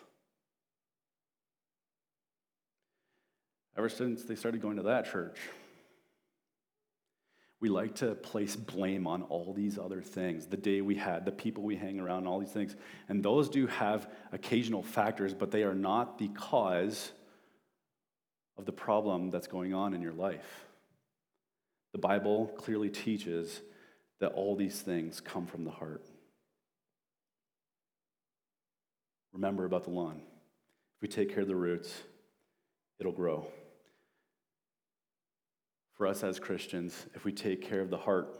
Ever 3.76 3.90
since 3.90 4.24
they 4.24 4.36
started 4.36 4.62
going 4.62 4.78
to 4.78 4.84
that 4.84 5.12
church, 5.12 5.40
we 7.60 7.70
like 7.70 7.96
to 7.96 8.14
place 8.14 8.56
blame 8.56 9.08
on 9.08 9.24
all 9.24 9.52
these 9.52 9.80
other 9.80 10.02
things 10.02 10.46
the 10.46 10.58
day 10.58 10.82
we 10.82 10.94
had, 10.94 11.26
the 11.26 11.32
people 11.32 11.64
we 11.64 11.76
hang 11.76 12.00
around, 12.00 12.28
all 12.28 12.40
these 12.40 12.52
things. 12.52 12.76
And 13.10 13.24
those 13.24 13.50
do 13.50 13.66
have 13.66 14.12
occasional 14.32 14.84
factors, 14.84 15.34
but 15.34 15.50
they 15.50 15.64
are 15.64 15.74
not 15.74 16.20
the 16.20 16.28
cause 16.28 17.14
of 18.58 18.66
the 18.66 18.72
problem 18.72 19.30
that's 19.30 19.48
going 19.48 19.74
on 19.74 19.94
in 19.94 20.02
your 20.02 20.14
life. 20.14 20.66
The 21.92 22.00
Bible 22.00 22.48
clearly 22.58 22.90
teaches 22.90 23.62
that 24.20 24.34
all 24.34 24.56
these 24.56 24.82
things 24.82 25.22
come 25.22 25.46
from 25.46 25.64
the 25.64 25.72
heart. 25.72 26.06
Remember 29.34 29.66
about 29.66 29.84
the 29.84 29.90
lawn. 29.90 30.22
If 30.96 31.02
we 31.02 31.08
take 31.08 31.30
care 31.30 31.42
of 31.42 31.48
the 31.48 31.56
roots, 31.56 31.92
it'll 33.00 33.12
grow. 33.12 33.48
For 35.96 36.08
us 36.08 36.24
as 36.24 36.40
Christians, 36.40 37.08
if 37.14 37.26
we 37.26 37.32
take 37.32 37.62
care 37.62 37.82
of 37.82 37.90
the 37.90 37.98
heart, 37.98 38.40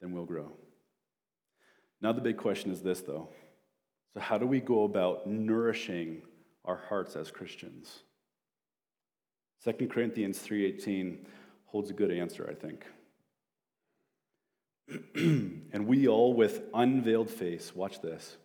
then 0.00 0.12
we'll 0.12 0.24
grow. 0.24 0.52
Now, 2.00 2.12
the 2.12 2.20
big 2.20 2.36
question 2.36 2.70
is 2.70 2.82
this, 2.82 3.00
though. 3.00 3.28
So, 4.14 4.20
how 4.20 4.38
do 4.38 4.46
we 4.46 4.60
go 4.60 4.84
about 4.84 5.26
nourishing 5.26 6.22
our 6.66 6.80
hearts 6.88 7.16
as 7.16 7.30
Christians? 7.30 8.02
2 9.64 9.88
Corinthians 9.88 10.38
3:18 10.38 11.26
holds 11.66 11.90
a 11.90 11.94
good 11.94 12.10
answer, 12.10 12.48
I 12.48 12.54
think. 12.54 12.86
and 15.14 15.86
we 15.86 16.06
all 16.06 16.32
with 16.32 16.62
unveiled 16.72 17.30
face, 17.30 17.74
watch 17.74 18.00
this, 18.00 18.36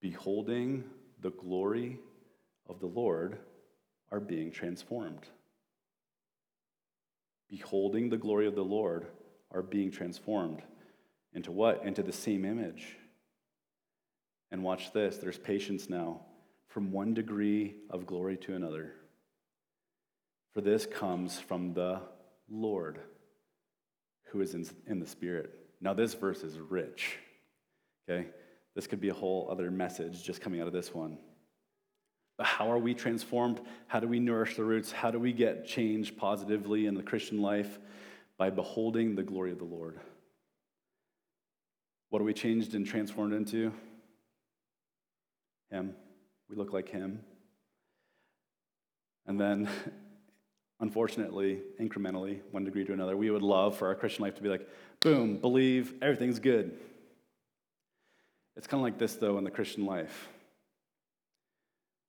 beholding 0.00 0.84
the 1.20 1.30
glory 1.30 2.00
of 2.68 2.80
the 2.80 2.86
Lord 2.86 3.38
are 4.10 4.20
being 4.20 4.50
transformed. 4.50 5.28
Beholding 7.48 8.08
the 8.08 8.16
glory 8.16 8.46
of 8.46 8.54
the 8.54 8.64
Lord 8.64 9.06
are 9.52 9.62
being 9.62 9.90
transformed 9.90 10.62
into 11.32 11.52
what? 11.52 11.84
Into 11.84 12.02
the 12.02 12.12
same 12.12 12.44
image. 12.44 12.96
And 14.50 14.64
watch 14.64 14.92
this, 14.92 15.18
there's 15.18 15.38
patience 15.38 15.88
now 15.88 16.22
from 16.70 16.92
one 16.92 17.12
degree 17.14 17.74
of 17.90 18.06
glory 18.06 18.36
to 18.38 18.54
another. 18.54 18.92
For 20.54 20.60
this 20.60 20.86
comes 20.86 21.38
from 21.38 21.74
the 21.74 22.00
Lord 22.48 23.00
who 24.26 24.40
is 24.40 24.54
in, 24.54 24.66
in 24.86 25.00
the 25.00 25.06
Spirit. 25.06 25.52
Now, 25.80 25.94
this 25.94 26.14
verse 26.14 26.42
is 26.42 26.58
rich, 26.58 27.18
okay? 28.08 28.28
This 28.74 28.86
could 28.86 29.00
be 29.00 29.08
a 29.08 29.14
whole 29.14 29.48
other 29.50 29.70
message 29.70 30.22
just 30.22 30.40
coming 30.40 30.60
out 30.60 30.68
of 30.68 30.72
this 30.72 30.94
one. 30.94 31.18
But 32.38 32.46
how 32.46 32.70
are 32.70 32.78
we 32.78 32.94
transformed? 32.94 33.60
How 33.88 33.98
do 33.98 34.06
we 34.06 34.20
nourish 34.20 34.56
the 34.56 34.64
roots? 34.64 34.92
How 34.92 35.10
do 35.10 35.18
we 35.18 35.32
get 35.32 35.66
change 35.66 36.16
positively 36.16 36.86
in 36.86 36.94
the 36.94 37.02
Christian 37.02 37.42
life? 37.42 37.78
By 38.38 38.48
beholding 38.48 39.16
the 39.16 39.22
glory 39.22 39.50
of 39.52 39.58
the 39.58 39.64
Lord. 39.64 40.00
What 42.08 42.22
are 42.22 42.24
we 42.24 42.32
changed 42.32 42.74
and 42.74 42.86
transformed 42.86 43.34
into? 43.34 43.72
Him. 45.70 45.94
We 46.50 46.56
look 46.56 46.72
like 46.72 46.88
Him. 46.88 47.20
And 49.26 49.40
then 49.40 49.68
unfortunately, 50.80 51.60
incrementally, 51.80 52.40
one 52.50 52.64
degree 52.64 52.84
to 52.84 52.92
another, 52.92 53.16
we 53.16 53.30
would 53.30 53.42
love 53.42 53.76
for 53.76 53.86
our 53.88 53.94
Christian 53.94 54.24
life 54.24 54.34
to 54.36 54.42
be 54.42 54.48
like, 54.48 54.68
boom, 55.00 55.36
believe, 55.36 55.94
everything's 56.02 56.40
good. 56.40 56.76
It's 58.56 58.66
kind 58.66 58.80
of 58.80 58.84
like 58.84 58.98
this, 58.98 59.14
though, 59.14 59.38
in 59.38 59.44
the 59.44 59.50
Christian 59.50 59.86
life. 59.86 60.28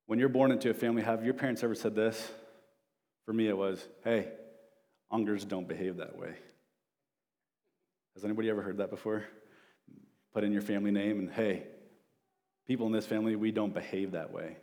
When 0.06 0.18
you're 0.18 0.28
born 0.28 0.50
into 0.50 0.68
a 0.68 0.74
family, 0.74 1.02
have 1.02 1.24
your 1.24 1.34
parents 1.34 1.62
ever 1.62 1.74
said 1.74 1.94
this? 1.94 2.30
For 3.24 3.32
me, 3.32 3.48
it 3.48 3.56
was, 3.56 3.86
hey, 4.04 4.28
Ungers 5.12 5.46
don't 5.46 5.68
behave 5.68 5.98
that 5.98 6.18
way. 6.18 6.34
Has 8.14 8.24
anybody 8.24 8.50
ever 8.50 8.62
heard 8.62 8.78
that 8.78 8.90
before? 8.90 9.24
Put 10.34 10.44
in 10.44 10.52
your 10.52 10.62
family 10.62 10.90
name 10.90 11.18
and, 11.18 11.30
hey, 11.30 11.64
people 12.66 12.86
in 12.86 12.92
this 12.92 13.06
family, 13.06 13.36
we 13.36 13.50
don't 13.50 13.74
behave 13.74 14.12
that 14.12 14.32
way. 14.32 14.56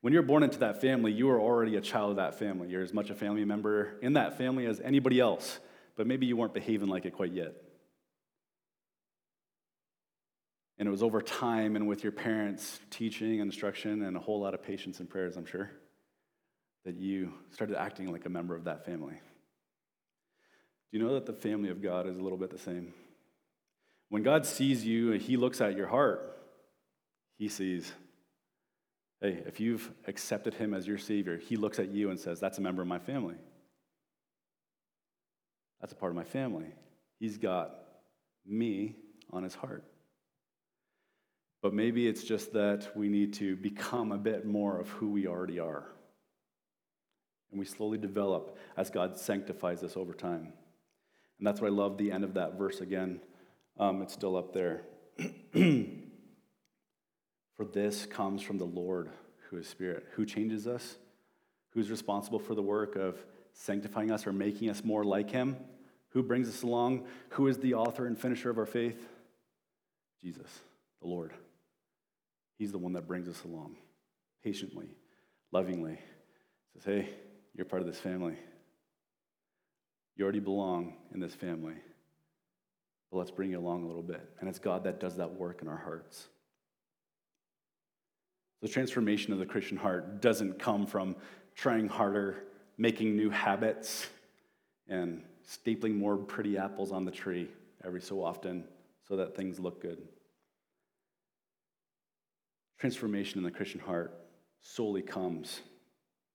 When 0.00 0.12
you're 0.12 0.22
born 0.22 0.42
into 0.42 0.58
that 0.60 0.80
family, 0.80 1.12
you 1.12 1.30
are 1.30 1.40
already 1.40 1.76
a 1.76 1.80
child 1.80 2.10
of 2.10 2.16
that 2.16 2.38
family. 2.38 2.68
You're 2.68 2.82
as 2.82 2.92
much 2.92 3.10
a 3.10 3.14
family 3.14 3.44
member 3.44 3.98
in 4.02 4.14
that 4.14 4.36
family 4.36 4.66
as 4.66 4.80
anybody 4.80 5.20
else, 5.20 5.60
but 5.96 6.06
maybe 6.06 6.26
you 6.26 6.36
weren't 6.36 6.54
behaving 6.54 6.88
like 6.88 7.06
it 7.06 7.12
quite 7.12 7.32
yet. 7.32 7.54
And 10.78 10.88
it 10.88 10.90
was 10.90 11.04
over 11.04 11.22
time 11.22 11.76
and 11.76 11.86
with 11.86 12.02
your 12.02 12.10
parents' 12.10 12.80
teaching 12.90 13.40
and 13.40 13.42
instruction 13.42 14.02
and 14.02 14.16
a 14.16 14.20
whole 14.20 14.40
lot 14.40 14.54
of 14.54 14.62
patience 14.62 14.98
and 14.98 15.08
prayers, 15.08 15.36
I'm 15.36 15.46
sure, 15.46 15.70
that 16.84 16.96
you 16.96 17.32
started 17.50 17.80
acting 17.80 18.10
like 18.10 18.26
a 18.26 18.28
member 18.28 18.56
of 18.56 18.64
that 18.64 18.84
family. 18.84 19.14
Do 20.90 20.98
you 20.98 21.04
know 21.04 21.14
that 21.14 21.26
the 21.26 21.32
family 21.32 21.70
of 21.70 21.80
God 21.80 22.08
is 22.08 22.18
a 22.18 22.20
little 22.20 22.38
bit 22.38 22.50
the 22.50 22.58
same? 22.58 22.92
When 24.08 24.24
God 24.24 24.44
sees 24.44 24.84
you 24.84 25.12
and 25.12 25.22
He 25.22 25.36
looks 25.36 25.60
at 25.60 25.76
your 25.76 25.86
heart, 25.86 26.41
He 27.38 27.48
sees 27.48 27.92
Hey, 29.22 29.40
if 29.46 29.60
you've 29.60 29.88
accepted 30.08 30.54
him 30.54 30.74
as 30.74 30.84
your 30.84 30.98
Savior, 30.98 31.38
he 31.38 31.56
looks 31.56 31.78
at 31.78 31.90
you 31.90 32.10
and 32.10 32.18
says, 32.18 32.40
That's 32.40 32.58
a 32.58 32.60
member 32.60 32.82
of 32.82 32.88
my 32.88 32.98
family. 32.98 33.36
That's 35.80 35.92
a 35.92 35.96
part 35.96 36.10
of 36.10 36.16
my 36.16 36.24
family. 36.24 36.74
He's 37.20 37.38
got 37.38 37.72
me 38.44 38.96
on 39.32 39.44
his 39.44 39.54
heart. 39.54 39.84
But 41.62 41.72
maybe 41.72 42.08
it's 42.08 42.24
just 42.24 42.52
that 42.54 42.96
we 42.96 43.08
need 43.08 43.34
to 43.34 43.54
become 43.54 44.10
a 44.10 44.18
bit 44.18 44.44
more 44.44 44.80
of 44.80 44.88
who 44.88 45.08
we 45.08 45.28
already 45.28 45.60
are. 45.60 45.86
And 47.52 47.60
we 47.60 47.64
slowly 47.64 47.98
develop 47.98 48.58
as 48.76 48.90
God 48.90 49.16
sanctifies 49.16 49.84
us 49.84 49.96
over 49.96 50.14
time. 50.14 50.52
And 51.38 51.46
that's 51.46 51.60
why 51.60 51.68
I 51.68 51.70
love 51.70 51.96
the 51.96 52.10
end 52.10 52.24
of 52.24 52.34
that 52.34 52.58
verse 52.58 52.80
again. 52.80 53.20
Um, 53.78 54.02
it's 54.02 54.14
still 54.14 54.36
up 54.36 54.52
there. 54.52 54.82
For 57.62 57.68
this 57.68 58.06
comes 58.06 58.42
from 58.42 58.58
the 58.58 58.64
Lord, 58.64 59.08
who 59.48 59.56
is 59.56 59.68
Spirit, 59.68 60.08
who 60.14 60.26
changes 60.26 60.66
us, 60.66 60.96
who's 61.70 61.92
responsible 61.92 62.40
for 62.40 62.56
the 62.56 62.62
work 62.62 62.96
of 62.96 63.24
sanctifying 63.52 64.10
us 64.10 64.26
or 64.26 64.32
making 64.32 64.68
us 64.68 64.82
more 64.82 65.04
like 65.04 65.30
Him, 65.30 65.56
who 66.08 66.24
brings 66.24 66.48
us 66.48 66.64
along, 66.64 67.06
who 67.28 67.46
is 67.46 67.58
the 67.58 67.74
author 67.74 68.08
and 68.08 68.18
finisher 68.18 68.50
of 68.50 68.58
our 68.58 68.66
faith? 68.66 69.08
Jesus, 70.20 70.48
the 71.00 71.06
Lord. 71.06 71.34
He's 72.58 72.72
the 72.72 72.78
one 72.78 72.94
that 72.94 73.06
brings 73.06 73.28
us 73.28 73.44
along. 73.44 73.76
patiently, 74.42 74.88
lovingly. 75.52 76.00
Says, 76.74 76.84
hey, 76.84 77.08
you're 77.54 77.64
part 77.64 77.80
of 77.80 77.86
this 77.86 78.00
family. 78.00 78.34
You 80.16 80.24
already 80.24 80.40
belong 80.40 80.94
in 81.14 81.20
this 81.20 81.36
family. 81.36 81.76
But 83.12 83.18
let's 83.18 83.30
bring 83.30 83.52
you 83.52 83.60
along 83.60 83.84
a 83.84 83.86
little 83.86 84.02
bit. 84.02 84.28
And 84.40 84.48
it's 84.48 84.58
God 84.58 84.82
that 84.82 84.98
does 84.98 85.18
that 85.18 85.34
work 85.34 85.62
in 85.62 85.68
our 85.68 85.76
hearts. 85.76 86.26
The 88.62 88.68
transformation 88.68 89.32
of 89.32 89.40
the 89.40 89.46
Christian 89.46 89.76
heart 89.76 90.22
doesn't 90.22 90.58
come 90.58 90.86
from 90.86 91.16
trying 91.54 91.88
harder, 91.88 92.44
making 92.78 93.16
new 93.16 93.28
habits, 93.28 94.06
and 94.88 95.22
stapling 95.46 95.96
more 95.96 96.16
pretty 96.16 96.56
apples 96.56 96.92
on 96.92 97.04
the 97.04 97.10
tree 97.10 97.48
every 97.84 98.00
so 98.00 98.24
often 98.24 98.64
so 99.08 99.16
that 99.16 99.36
things 99.36 99.58
look 99.58 99.82
good. 99.82 99.98
Transformation 102.78 103.38
in 103.38 103.44
the 103.44 103.50
Christian 103.50 103.80
heart 103.80 104.14
solely 104.60 105.02
comes 105.02 105.60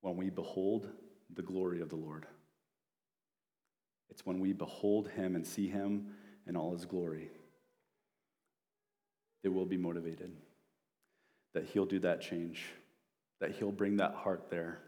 when 0.02 0.18
we 0.18 0.30
behold 0.30 0.90
the 1.34 1.42
glory 1.42 1.82
of 1.82 1.90
the 1.90 1.96
Lord. 1.96 2.26
It's 4.10 4.26
when 4.26 4.40
we 4.40 4.52
behold 4.54 5.10
him 5.10 5.36
and 5.36 5.46
see 5.46 5.68
him 5.68 6.08
in 6.46 6.58
all 6.58 6.74
his 6.74 6.86
glory 6.86 7.30
that 9.44 9.52
we'll 9.52 9.66
be 9.66 9.78
motivated, 9.78 10.32
that 11.54 11.66
he'll 11.66 11.86
do 11.86 12.00
that 12.00 12.22
change, 12.22 12.66
that 13.40 13.52
he'll 13.52 13.72
bring 13.72 13.98
that 13.98 14.14
heart 14.14 14.50
there. 14.50 14.80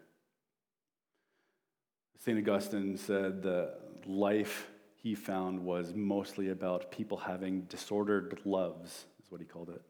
St. 2.17 2.37
Augustine 2.37 2.97
said 2.97 3.41
the 3.41 3.73
life 4.05 4.67
he 4.95 5.15
found 5.15 5.63
was 5.63 5.93
mostly 5.93 6.49
about 6.49 6.91
people 6.91 7.17
having 7.17 7.61
disordered 7.61 8.39
loves, 8.43 9.05
is 9.23 9.31
what 9.31 9.39
he 9.39 9.47
called 9.47 9.69
it. 9.69 9.81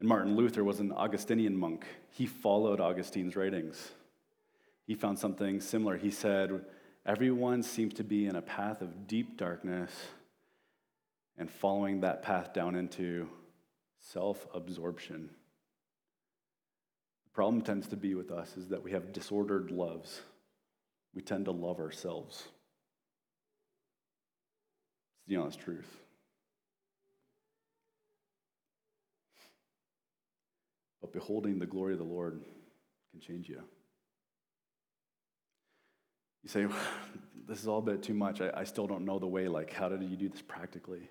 And 0.00 0.08
Martin 0.08 0.36
Luther 0.36 0.64
was 0.64 0.80
an 0.80 0.92
Augustinian 0.92 1.56
monk. 1.56 1.86
He 2.10 2.26
followed 2.26 2.80
Augustine's 2.80 3.36
writings. 3.36 3.92
He 4.86 4.94
found 4.94 5.18
something 5.18 5.60
similar. 5.60 5.96
He 5.96 6.10
said, 6.10 6.64
Everyone 7.06 7.62
seems 7.62 7.94
to 7.94 8.04
be 8.04 8.26
in 8.26 8.36
a 8.36 8.42
path 8.42 8.82
of 8.82 9.06
deep 9.06 9.36
darkness 9.36 9.90
and 11.36 11.50
following 11.50 12.00
that 12.00 12.22
path 12.22 12.52
down 12.52 12.74
into 12.74 13.28
self 14.00 14.46
absorption. 14.54 15.30
The 17.24 17.30
problem 17.32 17.62
tends 17.62 17.86
to 17.88 17.96
be 17.96 18.14
with 18.14 18.30
us 18.30 18.56
is 18.56 18.68
that 18.68 18.82
we 18.82 18.92
have 18.92 19.12
disordered 19.12 19.70
loves. 19.70 20.20
We 21.14 21.22
tend 21.22 21.44
to 21.46 21.52
love 21.52 21.78
ourselves. 21.78 22.44
It's 25.18 25.28
the 25.28 25.36
honest 25.36 25.60
truth. 25.60 25.88
But 31.00 31.12
beholding 31.12 31.58
the 31.58 31.66
glory 31.66 31.92
of 31.92 31.98
the 31.98 32.04
Lord 32.04 32.42
can 33.12 33.20
change 33.20 33.48
you. 33.48 33.62
You 36.42 36.48
say, 36.48 36.66
This 37.48 37.62
is 37.62 37.66
all 37.66 37.78
a 37.78 37.82
bit 37.82 38.02
too 38.02 38.12
much. 38.12 38.42
I, 38.42 38.50
I 38.54 38.64
still 38.64 38.86
don't 38.86 39.06
know 39.06 39.18
the 39.18 39.26
way. 39.26 39.48
Like, 39.48 39.72
how 39.72 39.88
did 39.88 40.02
you 40.02 40.16
do 40.18 40.28
this 40.28 40.42
practically? 40.42 41.08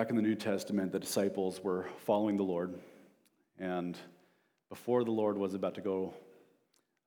Back 0.00 0.08
in 0.08 0.16
the 0.16 0.22
New 0.22 0.34
Testament, 0.34 0.92
the 0.92 0.98
disciples 0.98 1.62
were 1.62 1.86
following 2.06 2.38
the 2.38 2.42
Lord. 2.42 2.72
And 3.58 3.98
before 4.70 5.04
the 5.04 5.10
Lord 5.10 5.36
was 5.36 5.52
about 5.52 5.74
to 5.74 5.82
go 5.82 6.14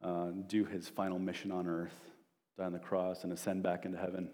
uh, 0.04 0.28
do 0.46 0.64
his 0.64 0.90
final 0.90 1.18
mission 1.18 1.52
on 1.52 1.66
earth, 1.66 2.00
die 2.56 2.66
on 2.66 2.72
the 2.72 2.78
cross, 2.78 3.24
and 3.24 3.34
ascend 3.34 3.64
back 3.64 3.86
into 3.86 3.98
heaven, 3.98 4.30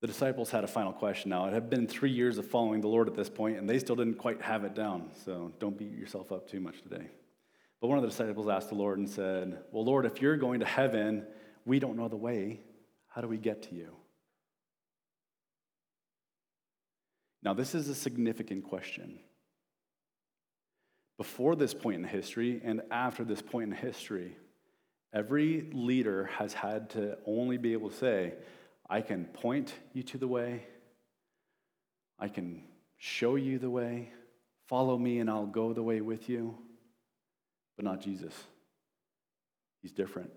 the 0.00 0.08
disciples 0.08 0.50
had 0.50 0.64
a 0.64 0.66
final 0.66 0.92
question 0.92 1.30
now. 1.30 1.46
It 1.46 1.52
had 1.52 1.70
been 1.70 1.86
three 1.86 2.10
years 2.10 2.36
of 2.36 2.48
following 2.48 2.80
the 2.80 2.88
Lord 2.88 3.06
at 3.06 3.14
this 3.14 3.30
point, 3.30 3.56
and 3.56 3.70
they 3.70 3.78
still 3.78 3.94
didn't 3.94 4.14
quite 4.14 4.42
have 4.42 4.64
it 4.64 4.74
down. 4.74 5.10
So 5.24 5.52
don't 5.60 5.78
beat 5.78 5.92
yourself 5.92 6.32
up 6.32 6.50
too 6.50 6.58
much 6.58 6.82
today. 6.82 7.06
But 7.80 7.86
one 7.86 7.96
of 7.96 8.02
the 8.02 8.10
disciples 8.10 8.48
asked 8.48 8.70
the 8.70 8.74
Lord 8.74 8.98
and 8.98 9.08
said, 9.08 9.56
Well, 9.70 9.84
Lord, 9.84 10.04
if 10.04 10.20
you're 10.20 10.36
going 10.36 10.58
to 10.58 10.66
heaven, 10.66 11.26
we 11.64 11.78
don't 11.78 11.96
know 11.96 12.08
the 12.08 12.16
way. 12.16 12.58
How 13.06 13.20
do 13.20 13.28
we 13.28 13.38
get 13.38 13.62
to 13.68 13.76
you? 13.76 13.99
Now, 17.42 17.54
this 17.54 17.74
is 17.74 17.88
a 17.88 17.94
significant 17.94 18.64
question. 18.64 19.18
Before 21.16 21.56
this 21.56 21.74
point 21.74 21.96
in 21.96 22.04
history 22.04 22.60
and 22.64 22.82
after 22.90 23.24
this 23.24 23.42
point 23.42 23.70
in 23.70 23.76
history, 23.76 24.36
every 25.12 25.70
leader 25.72 26.26
has 26.38 26.52
had 26.52 26.90
to 26.90 27.18
only 27.26 27.56
be 27.56 27.72
able 27.72 27.90
to 27.90 27.96
say, 27.96 28.34
I 28.88 29.00
can 29.00 29.24
point 29.24 29.72
you 29.92 30.02
to 30.04 30.18
the 30.18 30.28
way. 30.28 30.66
I 32.18 32.28
can 32.28 32.64
show 32.98 33.36
you 33.36 33.58
the 33.58 33.70
way. 33.70 34.12
Follow 34.66 34.98
me, 34.98 35.18
and 35.20 35.30
I'll 35.30 35.46
go 35.46 35.72
the 35.72 35.82
way 35.82 36.00
with 36.00 36.28
you. 36.28 36.56
But 37.76 37.84
not 37.84 38.00
Jesus. 38.00 38.34
He's 39.80 39.92
different. 39.92 40.30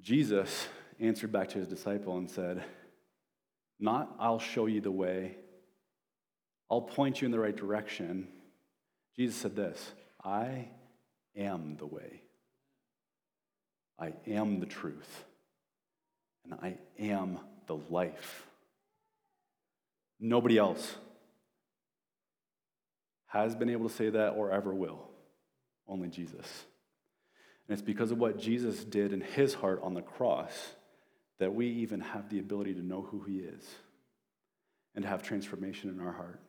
Jesus 0.00 0.66
answered 1.00 1.32
back 1.32 1.48
to 1.50 1.58
his 1.58 1.68
disciple 1.68 2.16
and 2.18 2.30
said, 2.30 2.64
Not, 3.80 4.14
I'll 4.18 4.40
show 4.40 4.66
you 4.66 4.80
the 4.80 4.90
way, 4.90 5.36
I'll 6.70 6.82
point 6.82 7.20
you 7.20 7.26
in 7.26 7.32
the 7.32 7.38
right 7.38 7.56
direction. 7.56 8.28
Jesus 9.16 9.36
said 9.36 9.56
this 9.56 9.92
I 10.24 10.68
am 11.36 11.76
the 11.78 11.86
way. 11.86 12.22
I 13.98 14.12
am 14.28 14.60
the 14.60 14.66
truth, 14.66 15.24
and 16.44 16.54
I 16.54 16.78
am 16.98 17.40
the 17.66 17.76
life. 17.90 18.46
Nobody 20.20 20.58
else 20.58 20.96
has 23.26 23.54
been 23.54 23.70
able 23.70 23.88
to 23.88 23.94
say 23.94 24.10
that 24.10 24.30
or 24.30 24.50
ever 24.50 24.74
will. 24.74 25.08
Only 25.86 26.08
Jesus. 26.08 26.64
And 27.66 27.74
it's 27.74 27.82
because 27.82 28.10
of 28.10 28.18
what 28.18 28.38
Jesus 28.38 28.84
did 28.84 29.12
in 29.12 29.20
his 29.20 29.54
heart 29.54 29.80
on 29.82 29.94
the 29.94 30.02
cross 30.02 30.52
that 31.38 31.54
we 31.54 31.66
even 31.66 32.00
have 32.00 32.28
the 32.28 32.38
ability 32.38 32.74
to 32.74 32.82
know 32.82 33.02
who 33.02 33.20
he 33.22 33.38
is 33.38 33.64
and 34.94 35.02
to 35.02 35.08
have 35.08 35.22
transformation 35.22 35.90
in 35.90 36.00
our 36.04 36.12
heart. 36.12 36.40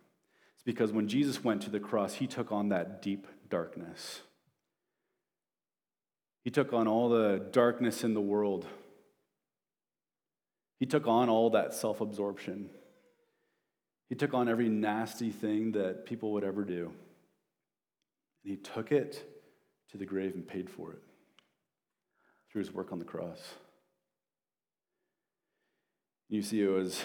It's 0.55 0.63
because 0.63 0.91
when 0.91 1.07
Jesus 1.07 1.43
went 1.43 1.61
to 1.63 1.69
the 1.69 1.79
cross, 1.79 2.15
he 2.15 2.27
took 2.27 2.51
on 2.51 2.69
that 2.69 3.01
deep 3.01 3.27
darkness. 3.49 4.21
He 6.43 6.49
took 6.49 6.73
on 6.73 6.87
all 6.87 7.09
the 7.09 7.45
darkness 7.51 8.03
in 8.03 8.13
the 8.13 8.21
world. 8.21 8.65
He 10.79 10.85
took 10.85 11.07
on 11.07 11.29
all 11.29 11.51
that 11.51 11.73
self 11.73 12.01
absorption. 12.01 12.69
He 14.07 14.15
took 14.15 14.33
on 14.33 14.49
every 14.49 14.69
nasty 14.69 15.29
thing 15.29 15.73
that 15.73 16.05
people 16.05 16.31
would 16.33 16.43
ever 16.43 16.63
do. 16.63 16.91
And 18.43 18.51
he 18.51 18.57
took 18.57 18.91
it 18.91 19.23
to 19.91 19.97
the 19.97 20.05
grave 20.05 20.33
and 20.33 20.47
paid 20.47 20.69
for 20.69 20.93
it 20.93 21.01
through 22.51 22.63
his 22.63 22.73
work 22.73 22.91
on 22.91 22.99
the 22.99 23.05
cross. 23.05 23.39
You 26.29 26.43
see, 26.43 26.61
it 26.61 26.67
was 26.67 27.03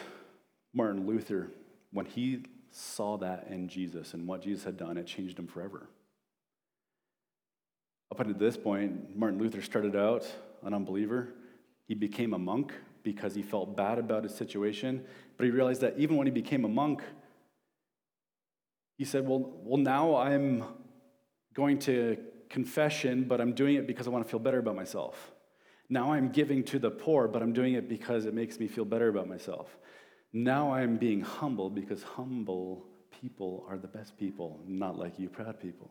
Martin 0.75 1.07
Luther, 1.07 1.51
when 1.93 2.05
he 2.05 2.45
saw 2.71 3.17
that 3.19 3.47
in 3.49 3.69
Jesus 3.69 4.13
and 4.13 4.27
what 4.27 4.43
Jesus 4.43 4.65
had 4.65 4.77
done, 4.77 4.99
it 4.99 5.07
changed 5.07 5.39
him 5.39 5.47
forever. 5.47 5.89
Up 8.11 8.21
until 8.21 8.37
this 8.37 8.57
point, 8.57 9.17
Martin 9.17 9.39
Luther 9.39 9.63
started 9.63 9.97
out 9.97 10.31
an 10.63 10.75
unbeliever. 10.75 11.29
He 11.87 11.95
became 11.95 12.35
a 12.35 12.39
monk 12.39 12.73
because 13.03 13.35
he 13.35 13.43
felt 13.43 13.77
bad 13.77 13.99
about 13.99 14.25
his 14.25 14.35
situation, 14.35 15.05
but 15.37 15.45
he 15.45 15.51
realized 15.51 15.81
that 15.81 15.95
even 15.99 16.17
when 16.17 16.27
he 16.27 16.31
became 16.31 16.65
a 16.65 16.69
monk, 16.69 17.03
he 18.99 19.05
said, 19.05 19.27
Well, 19.27 19.53
well 19.63 19.79
now 19.79 20.17
I'm 20.17 20.65
going 21.55 21.79
to 21.81 22.19
confession, 22.51 23.25
but 23.25 23.41
I'm 23.41 23.53
doing 23.53 23.77
it 23.77 23.87
because 23.87 24.07
I 24.07 24.11
want 24.11 24.25
to 24.25 24.31
feel 24.31 24.41
better 24.41 24.59
about 24.59 24.77
myself. 24.77 25.34
Now 25.89 26.13
I'm 26.13 26.31
giving 26.31 26.65
to 26.65 26.79
the 26.79 26.91
poor, 26.91 27.29
but 27.29 27.43
I'm 27.43 27.53
doing 27.53 27.75
it 27.75 27.89
because 27.89 28.25
it 28.25 28.35
makes 28.35 28.59
me 28.59 28.69
feel 28.69 28.85
better 28.85 29.09
about 29.09 29.29
myself. 29.29 29.69
Now 30.33 30.73
I'm 30.73 30.97
being 30.97 31.21
humble 31.21 31.71
because 31.71 32.03
humble 32.03 32.87
people 33.21 33.65
are 33.69 33.79
the 33.79 33.89
best 33.89 34.17
people, 34.19 34.61
not 34.67 34.99
like 34.99 35.19
you 35.19 35.29
proud 35.29 35.61
people 35.61 35.91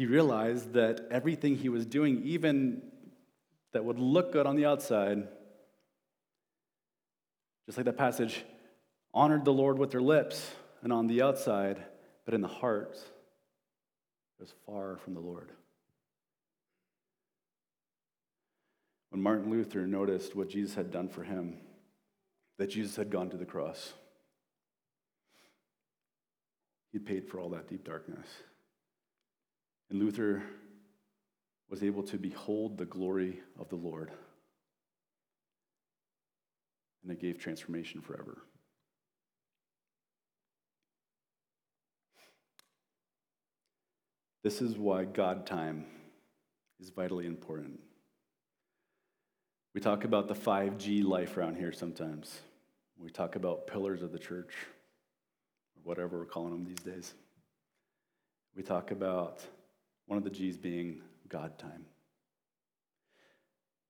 he 0.00 0.06
realized 0.06 0.72
that 0.72 1.08
everything 1.10 1.56
he 1.56 1.68
was 1.68 1.84
doing, 1.84 2.22
even 2.24 2.80
that 3.74 3.84
would 3.84 3.98
look 3.98 4.32
good 4.32 4.46
on 4.46 4.56
the 4.56 4.64
outside, 4.64 5.28
just 7.66 7.76
like 7.76 7.84
that 7.84 7.98
passage, 7.98 8.42
honored 9.12 9.44
the 9.44 9.52
Lord 9.52 9.78
with 9.78 9.90
their 9.90 10.00
lips 10.00 10.50
and 10.82 10.90
on 10.90 11.06
the 11.06 11.20
outside, 11.20 11.84
but 12.24 12.32
in 12.32 12.40
the 12.40 12.48
heart, 12.48 12.94
it 12.94 14.40
was 14.40 14.54
far 14.64 14.96
from 15.04 15.12
the 15.12 15.20
Lord. 15.20 15.50
when 19.10 19.22
Martin 19.22 19.50
Luther 19.50 19.86
noticed 19.86 20.34
what 20.34 20.48
Jesus 20.48 20.74
had 20.74 20.90
done 20.90 21.08
for 21.08 21.22
him, 21.22 21.58
that 22.58 22.70
Jesus 22.70 22.96
had 22.96 23.10
gone 23.10 23.30
to 23.30 23.36
the 23.36 23.44
cross. 23.44 23.92
He 26.92 26.98
paid 26.98 27.28
for 27.28 27.38
all 27.38 27.50
that 27.50 27.68
deep 27.68 27.84
darkness. 27.84 28.26
And 29.90 29.98
Luther 29.98 30.42
was 31.68 31.82
able 31.82 32.02
to 32.04 32.18
behold 32.18 32.78
the 32.78 32.86
glory 32.86 33.40
of 33.58 33.68
the 33.68 33.76
Lord. 33.76 34.10
And 37.02 37.10
it 37.10 37.20
gave 37.20 37.38
transformation 37.38 38.00
forever. 38.00 38.38
This 44.42 44.62
is 44.62 44.76
why 44.76 45.04
God 45.04 45.46
time 45.46 45.84
is 46.80 46.90
vitally 46.90 47.26
important. 47.26 47.78
We 49.72 49.80
talk 49.80 50.04
about 50.04 50.26
the 50.26 50.34
5G 50.34 51.04
life 51.04 51.36
around 51.36 51.56
here 51.56 51.72
sometimes. 51.72 52.40
We 52.98 53.10
talk 53.10 53.36
about 53.36 53.68
pillars 53.68 54.02
of 54.02 54.10
the 54.10 54.18
church, 54.18 54.52
or 55.76 55.82
whatever 55.84 56.18
we're 56.18 56.26
calling 56.26 56.50
them 56.50 56.64
these 56.64 56.80
days. 56.80 57.14
We 58.56 58.64
talk 58.64 58.90
about 58.90 59.42
one 60.06 60.18
of 60.18 60.24
the 60.24 60.30
G's 60.30 60.56
being 60.56 61.02
God 61.28 61.56
time. 61.58 61.86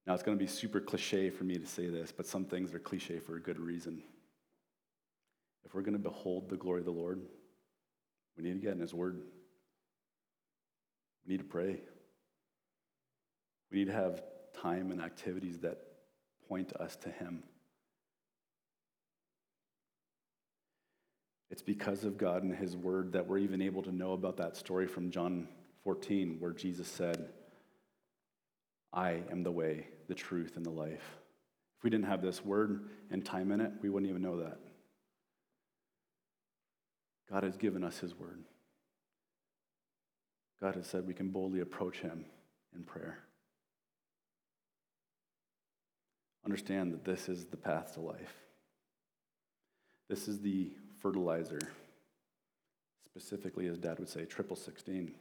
Now, 0.07 0.15
it's 0.15 0.23
going 0.23 0.37
to 0.37 0.43
be 0.43 0.51
super 0.51 0.81
cliche 0.81 1.31
for 1.31 1.45
me 1.45 1.57
to 1.59 1.67
say 1.67 1.87
this, 1.87 2.13
but 2.13 2.27
some 2.27 2.45
things 2.45 2.75
are 2.75 2.79
cliche 2.79 3.19
for 3.19 3.37
a 3.37 3.41
good 3.41 3.59
reason. 3.59 4.03
If 5.65 5.75
we're 5.75 5.83
going 5.83 5.95
to 5.95 5.99
behold 5.99 6.51
the 6.51 6.57
glory 6.57 6.81
of 6.81 6.87
the 6.87 6.91
Lord, 6.91 7.23
we 8.37 8.45
need 8.45 8.55
to 8.55 8.61
get 8.61 8.73
in 8.73 8.81
His 8.81 8.93
Word. 8.93 9.23
We 11.27 11.33
need 11.33 11.39
to 11.39 11.45
pray. 11.45 11.81
We 13.71 13.79
need 13.79 13.87
to 13.87 13.93
have 13.95 14.23
time 14.55 14.91
and 14.91 15.01
activities 15.01 15.59
that 15.61 15.79
point 16.49 16.73
us 16.75 16.97
to 16.97 17.11
Him. 17.11 17.43
It's 21.51 21.63
because 21.63 22.05
of 22.05 22.17
God 22.17 22.43
and 22.43 22.55
His 22.55 22.77
Word 22.77 23.13
that 23.13 23.27
we're 23.27 23.39
even 23.39 23.61
able 23.61 23.83
to 23.83 23.93
know 23.93 24.13
about 24.13 24.37
that 24.37 24.57
story 24.57 24.87
from 24.87 25.11
John 25.11 25.49
14, 25.85 26.37
where 26.39 26.53
Jesus 26.53 26.89
said, 26.89 27.29
I 28.93 29.23
am 29.31 29.43
the 29.43 29.51
way, 29.51 29.87
the 30.09 30.15
truth, 30.15 30.57
and 30.57 30.65
the 30.65 30.71
life. 30.71 31.19
If 31.79 31.85
we 31.85 31.91
didn't 31.91 32.07
have 32.07 32.23
this 32.23 32.45
word 32.45 32.91
and 33.11 33.25
time 33.25 33.53
in 33.53 33.61
it, 33.61 33.73
we 33.83 33.89
wouldn't 33.89 34.11
even 34.11 34.23
know 34.23 34.41
that. 34.41 34.59
God 37.31 37.45
has 37.45 37.57
given 37.57 37.85
us 37.85 37.99
His 37.99 38.19
word. 38.19 38.45
God 40.61 40.75
has 40.75 40.87
said 40.87 41.07
we 41.07 41.15
can 41.15 41.29
boldly 41.29 41.61
approach 41.61 41.99
Him 41.99 42.25
in 42.75 42.83
prayer. 42.83 43.21
Understand 46.45 46.93
that 46.93 47.05
this 47.05 47.29
is 47.29 47.45
the 47.45 47.57
path 47.57 47.95
to 47.95 48.01
life. 48.01 48.35
This 50.09 50.27
is 50.27 50.41
the 50.41 50.73
fertilizer, 51.01 51.61
specifically, 53.07 53.67
as 53.67 53.79
Dad 53.79 53.99
would 53.99 54.09
say, 54.09 54.25
triple 54.25 54.57
16. 54.57 55.15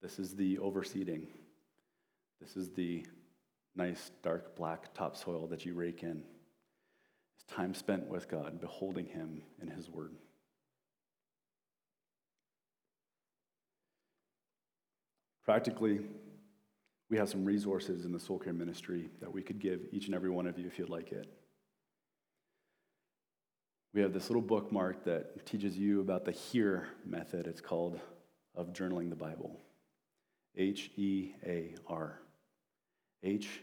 This 0.00 0.18
is 0.18 0.34
the 0.34 0.56
overseeding. 0.58 1.26
This 2.40 2.56
is 2.56 2.70
the 2.70 3.04
nice, 3.76 4.10
dark, 4.22 4.56
black 4.56 4.94
topsoil 4.94 5.46
that 5.48 5.66
you 5.66 5.74
rake 5.74 6.02
in. 6.02 6.22
It's 7.34 7.54
time 7.54 7.74
spent 7.74 8.08
with 8.08 8.28
God, 8.28 8.60
beholding 8.60 9.06
Him 9.06 9.42
in 9.60 9.68
His 9.68 9.90
Word. 9.90 10.14
Practically, 15.44 16.00
we 17.10 17.18
have 17.18 17.28
some 17.28 17.44
resources 17.44 18.04
in 18.04 18.12
the 18.12 18.20
soul 18.20 18.38
care 18.38 18.52
ministry 18.52 19.10
that 19.20 19.32
we 19.32 19.42
could 19.42 19.58
give 19.58 19.80
each 19.90 20.06
and 20.06 20.14
every 20.14 20.30
one 20.30 20.46
of 20.46 20.58
you 20.58 20.66
if 20.66 20.78
you'd 20.78 20.88
like 20.88 21.10
it. 21.12 21.26
We 23.92 24.00
have 24.00 24.12
this 24.12 24.30
little 24.30 24.42
bookmark 24.42 25.04
that 25.04 25.44
teaches 25.44 25.76
you 25.76 26.00
about 26.00 26.24
the 26.24 26.30
HEAR 26.30 26.86
method. 27.04 27.48
It's 27.48 27.60
called 27.60 28.00
of 28.54 28.72
journaling 28.72 29.10
the 29.10 29.16
Bible. 29.16 29.58
H 30.56 30.90
E 30.96 31.32
A 31.44 31.74
R. 31.88 32.20
H, 33.22 33.60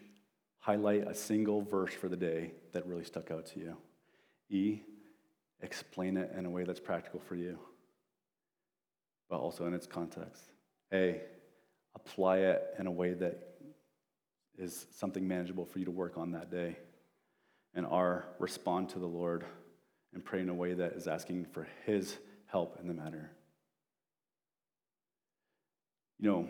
highlight 0.59 1.07
a 1.07 1.15
single 1.15 1.61
verse 1.61 1.93
for 1.93 2.09
the 2.09 2.17
day 2.17 2.51
that 2.73 2.85
really 2.85 3.05
stuck 3.05 3.31
out 3.31 3.45
to 3.47 3.59
you. 3.59 3.77
E, 4.49 4.81
explain 5.61 6.17
it 6.17 6.31
in 6.37 6.45
a 6.45 6.49
way 6.49 6.63
that's 6.63 6.79
practical 6.79 7.19
for 7.19 7.35
you, 7.35 7.57
but 9.29 9.37
also 9.37 9.65
in 9.65 9.73
its 9.73 9.87
context. 9.87 10.43
A, 10.93 11.21
apply 11.97 12.37
it 12.37 12.63
in 12.79 12.87
a 12.87 12.91
way 12.91 13.13
that 13.13 13.55
is 14.57 14.87
something 14.91 15.27
manageable 15.27 15.65
for 15.65 15.79
you 15.79 15.85
to 15.85 15.91
work 15.91 16.17
on 16.17 16.31
that 16.31 16.49
day. 16.49 16.77
And 17.73 17.85
R, 17.85 18.25
respond 18.39 18.89
to 18.89 18.99
the 18.99 19.07
Lord 19.07 19.43
and 20.13 20.23
pray 20.23 20.41
in 20.41 20.49
a 20.49 20.53
way 20.53 20.73
that 20.73 20.93
is 20.93 21.07
asking 21.07 21.47
for 21.51 21.67
His 21.85 22.17
help 22.45 22.79
in 22.79 22.87
the 22.87 22.93
matter. 22.93 23.29
You 26.19 26.31
know, 26.31 26.47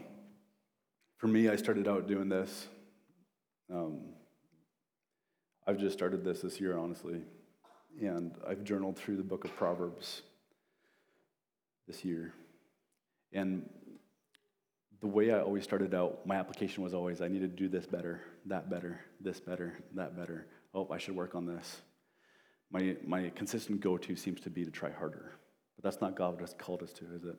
for 1.18 1.28
me, 1.28 1.50
I 1.50 1.56
started 1.56 1.88
out 1.88 2.08
doing 2.08 2.30
this 2.30 2.68
um, 3.74 4.00
I've 5.66 5.78
just 5.78 5.98
started 5.98 6.24
this 6.24 6.42
this 6.42 6.62
year, 6.62 6.78
honestly, 6.78 7.22
and 8.00 8.34
I've 8.48 8.64
journaled 8.64 8.98
through 8.98 9.18
the 9.18 9.24
book 9.24 9.44
of 9.44 9.54
Proverbs 9.58 10.22
this 11.88 12.06
year. 12.06 12.34
And 13.34 13.70
the 15.02 15.08
way 15.08 15.32
I 15.32 15.40
always 15.40 15.64
started 15.64 15.94
out, 15.94 16.26
my 16.26 16.36
application 16.36 16.84
was 16.84 16.94
always 16.94 17.22
I 17.22 17.28
need 17.28 17.42
to 17.42 17.48
do 17.48 17.68
this 17.68 17.86
better, 17.86 18.22
that 18.46 18.70
better, 18.70 19.00
this 19.22 19.40
better, 19.40 19.78
that 19.94 20.18
better. 20.18 20.48
Oh, 20.74 20.88
I 20.92 20.98
should 20.98 21.16
work 21.16 21.36
on 21.36 21.46
this. 21.46 21.82
My, 22.72 22.96
my 23.06 23.32
consistent 23.36 23.80
go 23.80 23.98
to 23.98 24.16
seems 24.16 24.42
to 24.42 24.50
be 24.50 24.66
to 24.66 24.72
try 24.72 24.92
harder. 24.92 25.34
But 25.76 25.84
that's 25.84 26.02
not 26.02 26.16
God 26.16 26.40
has 26.42 26.54
called 26.58 26.82
us 26.82 26.92
to, 26.94 27.06
is 27.14 27.24
it? 27.24 27.38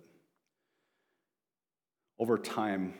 Over 2.18 2.38
time, 2.38 2.94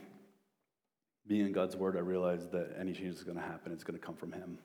being 1.26 1.46
in 1.46 1.52
God's 1.52 1.76
word, 1.76 1.96
I 1.96 2.00
realized 2.00 2.52
that 2.52 2.76
any 2.78 2.92
change 2.92 3.14
is 3.14 3.22
going 3.22 3.36
to 3.36 3.42
happen, 3.42 3.72
it's 3.72 3.84
going 3.84 3.98
to 3.98 4.04
come 4.04 4.16
from 4.16 4.32
Him. 4.32 4.58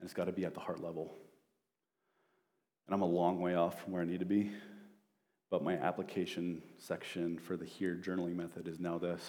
And 0.00 0.06
it's 0.06 0.14
got 0.14 0.24
to 0.24 0.32
be 0.32 0.44
at 0.44 0.54
the 0.54 0.60
heart 0.60 0.82
level. 0.82 1.14
And 2.86 2.94
I'm 2.94 3.02
a 3.02 3.06
long 3.06 3.40
way 3.40 3.54
off 3.54 3.82
from 3.82 3.92
where 3.92 4.02
I 4.02 4.04
need 4.04 4.20
to 4.20 4.26
be. 4.26 4.50
But 5.50 5.64
my 5.64 5.74
application 5.74 6.62
section 6.78 7.38
for 7.38 7.56
the 7.56 7.64
HEAR 7.64 7.96
journaling 7.96 8.36
method 8.36 8.68
is 8.68 8.78
now 8.78 8.98
this 8.98 9.20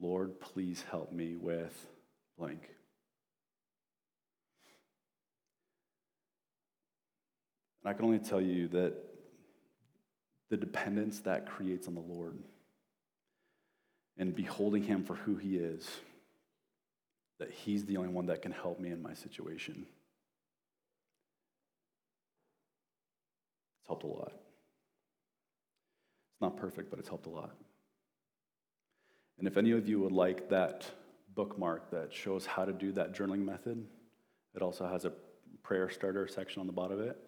Lord, 0.00 0.40
please 0.40 0.82
help 0.90 1.12
me 1.12 1.36
with 1.36 1.86
blank. 2.38 2.70
And 7.82 7.90
I 7.90 7.92
can 7.92 8.04
only 8.06 8.18
tell 8.18 8.40
you 8.40 8.68
that 8.68 8.94
the 10.48 10.56
dependence 10.56 11.20
that 11.20 11.46
creates 11.46 11.86
on 11.86 11.94
the 11.94 12.00
Lord 12.00 12.38
and 14.16 14.34
beholding 14.34 14.82
him 14.82 15.04
for 15.04 15.14
who 15.14 15.36
he 15.36 15.56
is, 15.56 15.88
that 17.38 17.50
he's 17.50 17.84
the 17.84 17.96
only 17.96 18.10
one 18.10 18.26
that 18.26 18.42
can 18.42 18.52
help 18.52 18.80
me 18.80 18.90
in 18.90 19.02
my 19.02 19.14
situation. 19.14 19.86
It's 23.80 23.86
helped 23.86 24.04
a 24.04 24.06
lot. 24.06 24.39
It's 26.40 26.42
not 26.42 26.56
perfect, 26.56 26.88
but 26.88 26.98
it's 26.98 27.08
helped 27.10 27.26
a 27.26 27.28
lot. 27.28 27.50
And 29.38 29.46
if 29.46 29.58
any 29.58 29.72
of 29.72 29.86
you 29.86 30.00
would 30.00 30.12
like 30.12 30.48
that 30.48 30.86
bookmark 31.34 31.90
that 31.90 32.14
shows 32.14 32.46
how 32.46 32.64
to 32.64 32.72
do 32.72 32.92
that 32.92 33.12
journaling 33.12 33.44
method, 33.44 33.86
it 34.54 34.62
also 34.62 34.88
has 34.88 35.04
a 35.04 35.12
prayer 35.62 35.90
starter 35.90 36.26
section 36.26 36.60
on 36.60 36.66
the 36.66 36.72
bottom 36.72 36.98
of 36.98 37.04
it. 37.04 37.18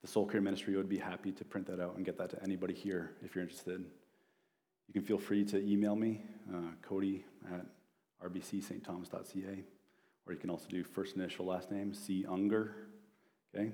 The 0.00 0.08
Soul 0.08 0.24
Care 0.24 0.40
Ministry 0.40 0.74
would 0.74 0.88
be 0.88 0.96
happy 0.96 1.32
to 1.32 1.44
print 1.44 1.66
that 1.66 1.80
out 1.80 1.96
and 1.96 2.04
get 2.06 2.16
that 2.16 2.30
to 2.30 2.42
anybody 2.42 2.72
here 2.72 3.10
if 3.22 3.34
you're 3.34 3.42
interested. 3.42 3.84
You 4.88 4.94
can 4.94 5.02
feel 5.02 5.18
free 5.18 5.44
to 5.44 5.62
email 5.62 5.94
me, 5.94 6.22
uh, 6.50 6.70
Cody 6.80 7.26
at 7.52 7.66
rbcstthomas.ca, 8.26 9.64
or 10.26 10.32
you 10.32 10.38
can 10.38 10.48
also 10.48 10.66
do 10.70 10.82
first 10.82 11.16
initial, 11.16 11.44
last 11.44 11.70
name, 11.70 11.92
C. 11.92 12.24
Unger, 12.26 12.74
okay? 13.54 13.72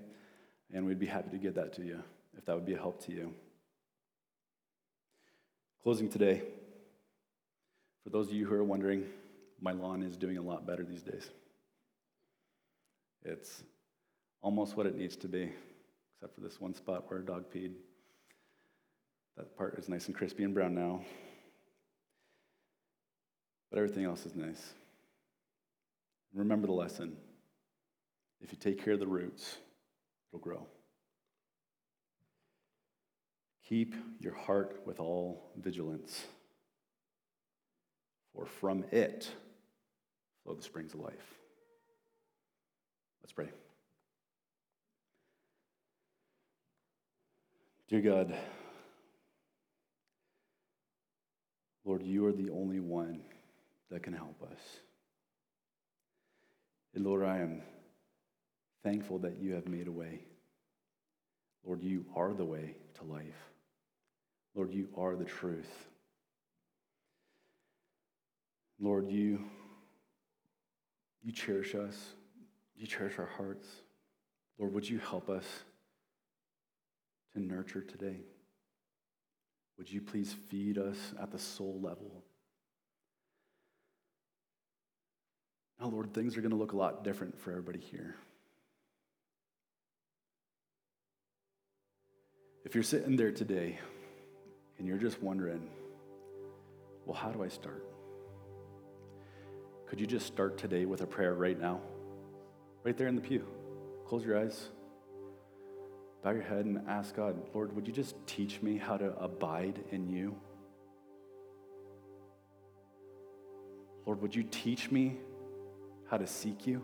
And 0.74 0.84
we'd 0.84 0.98
be 0.98 1.06
happy 1.06 1.30
to 1.30 1.38
get 1.38 1.54
that 1.54 1.72
to 1.74 1.84
you 1.84 2.02
if 2.36 2.44
that 2.46 2.56
would 2.56 2.66
be 2.66 2.74
a 2.74 2.78
help 2.78 3.00
to 3.04 3.12
you. 3.12 3.32
Closing 5.88 6.10
today, 6.10 6.42
for 8.04 8.10
those 8.10 8.28
of 8.28 8.34
you 8.34 8.44
who 8.44 8.54
are 8.54 8.62
wondering, 8.62 9.06
my 9.58 9.72
lawn 9.72 10.02
is 10.02 10.18
doing 10.18 10.36
a 10.36 10.42
lot 10.42 10.66
better 10.66 10.84
these 10.84 11.00
days. 11.00 11.30
It's 13.24 13.62
almost 14.42 14.76
what 14.76 14.84
it 14.84 14.94
needs 14.94 15.16
to 15.16 15.28
be, 15.28 15.50
except 16.12 16.34
for 16.34 16.42
this 16.42 16.60
one 16.60 16.74
spot 16.74 17.04
where 17.08 17.20
a 17.20 17.24
dog 17.24 17.46
peed. 17.50 17.72
That 19.38 19.56
part 19.56 19.78
is 19.78 19.88
nice 19.88 20.08
and 20.08 20.14
crispy 20.14 20.44
and 20.44 20.52
brown 20.52 20.74
now. 20.74 21.00
But 23.70 23.78
everything 23.78 24.04
else 24.04 24.26
is 24.26 24.36
nice. 24.36 24.74
Remember 26.34 26.66
the 26.66 26.74
lesson. 26.74 27.16
If 28.42 28.52
you 28.52 28.58
take 28.58 28.84
care 28.84 28.92
of 28.92 29.00
the 29.00 29.06
roots, 29.06 29.56
it'll 30.30 30.40
grow. 30.40 30.66
Keep 33.68 33.94
your 34.18 34.34
heart 34.34 34.80
with 34.86 34.98
all 34.98 35.50
vigilance, 35.58 36.24
for 38.34 38.46
from 38.46 38.82
it 38.92 39.30
flow 40.42 40.54
the 40.54 40.62
springs 40.62 40.94
of 40.94 41.00
life. 41.00 41.34
Let's 43.22 43.32
pray. 43.32 43.50
Dear 47.90 48.00
God, 48.00 48.34
Lord, 51.84 52.02
you 52.02 52.24
are 52.24 52.32
the 52.32 52.48
only 52.48 52.80
one 52.80 53.20
that 53.90 54.02
can 54.02 54.14
help 54.14 54.42
us. 54.42 54.60
And 56.94 57.04
Lord, 57.04 57.22
I 57.22 57.40
am 57.40 57.60
thankful 58.82 59.18
that 59.18 59.38
you 59.38 59.52
have 59.52 59.68
made 59.68 59.88
a 59.88 59.92
way. 59.92 60.20
Lord, 61.66 61.82
you 61.82 62.06
are 62.16 62.32
the 62.32 62.46
way 62.46 62.76
to 62.94 63.04
life. 63.04 63.24
Lord, 64.54 64.72
you 64.72 64.88
are 64.96 65.14
the 65.16 65.24
truth. 65.24 65.70
Lord, 68.80 69.08
you, 69.10 69.44
you 71.22 71.32
cherish 71.32 71.74
us. 71.74 71.96
You 72.76 72.86
cherish 72.86 73.18
our 73.18 73.26
hearts. 73.26 73.66
Lord, 74.58 74.72
would 74.72 74.88
you 74.88 74.98
help 74.98 75.28
us 75.28 75.44
to 77.32 77.40
nurture 77.40 77.82
today? 77.82 78.20
Would 79.78 79.90
you 79.90 80.00
please 80.00 80.34
feed 80.48 80.78
us 80.78 80.96
at 81.20 81.30
the 81.30 81.38
soul 81.38 81.80
level? 81.80 82.24
Now, 85.80 85.86
Lord, 85.86 86.12
things 86.12 86.36
are 86.36 86.40
going 86.40 86.50
to 86.50 86.56
look 86.56 86.72
a 86.72 86.76
lot 86.76 87.04
different 87.04 87.38
for 87.40 87.50
everybody 87.50 87.78
here. 87.78 88.16
If 92.64 92.74
you're 92.74 92.84
sitting 92.84 93.16
there 93.16 93.30
today 93.30 93.78
and 94.78 94.86
you're 94.86 94.98
just 94.98 95.22
wondering, 95.22 95.68
well, 97.04 97.16
how 97.16 97.30
do 97.30 97.42
I 97.42 97.48
start? 97.48 97.84
Could 99.86 100.00
you 100.00 100.06
just 100.06 100.26
start 100.26 100.58
today 100.58 100.84
with 100.84 101.00
a 101.00 101.06
prayer 101.06 101.34
right 101.34 101.58
now? 101.58 101.80
Right 102.84 102.96
there 102.96 103.08
in 103.08 103.16
the 103.16 103.22
pew. 103.22 103.46
Close 104.06 104.24
your 104.24 104.38
eyes, 104.38 104.68
bow 106.22 106.30
your 106.30 106.42
head, 106.42 106.64
and 106.64 106.80
ask 106.88 107.14
God, 107.14 107.36
Lord, 107.54 107.74
would 107.74 107.86
you 107.86 107.92
just 107.92 108.14
teach 108.26 108.62
me 108.62 108.78
how 108.78 108.96
to 108.96 109.16
abide 109.18 109.80
in 109.90 110.08
you? 110.08 110.36
Lord, 114.06 114.22
would 114.22 114.34
you 114.34 114.42
teach 114.42 114.90
me 114.90 115.18
how 116.10 116.16
to 116.16 116.26
seek 116.26 116.66
you? 116.66 116.82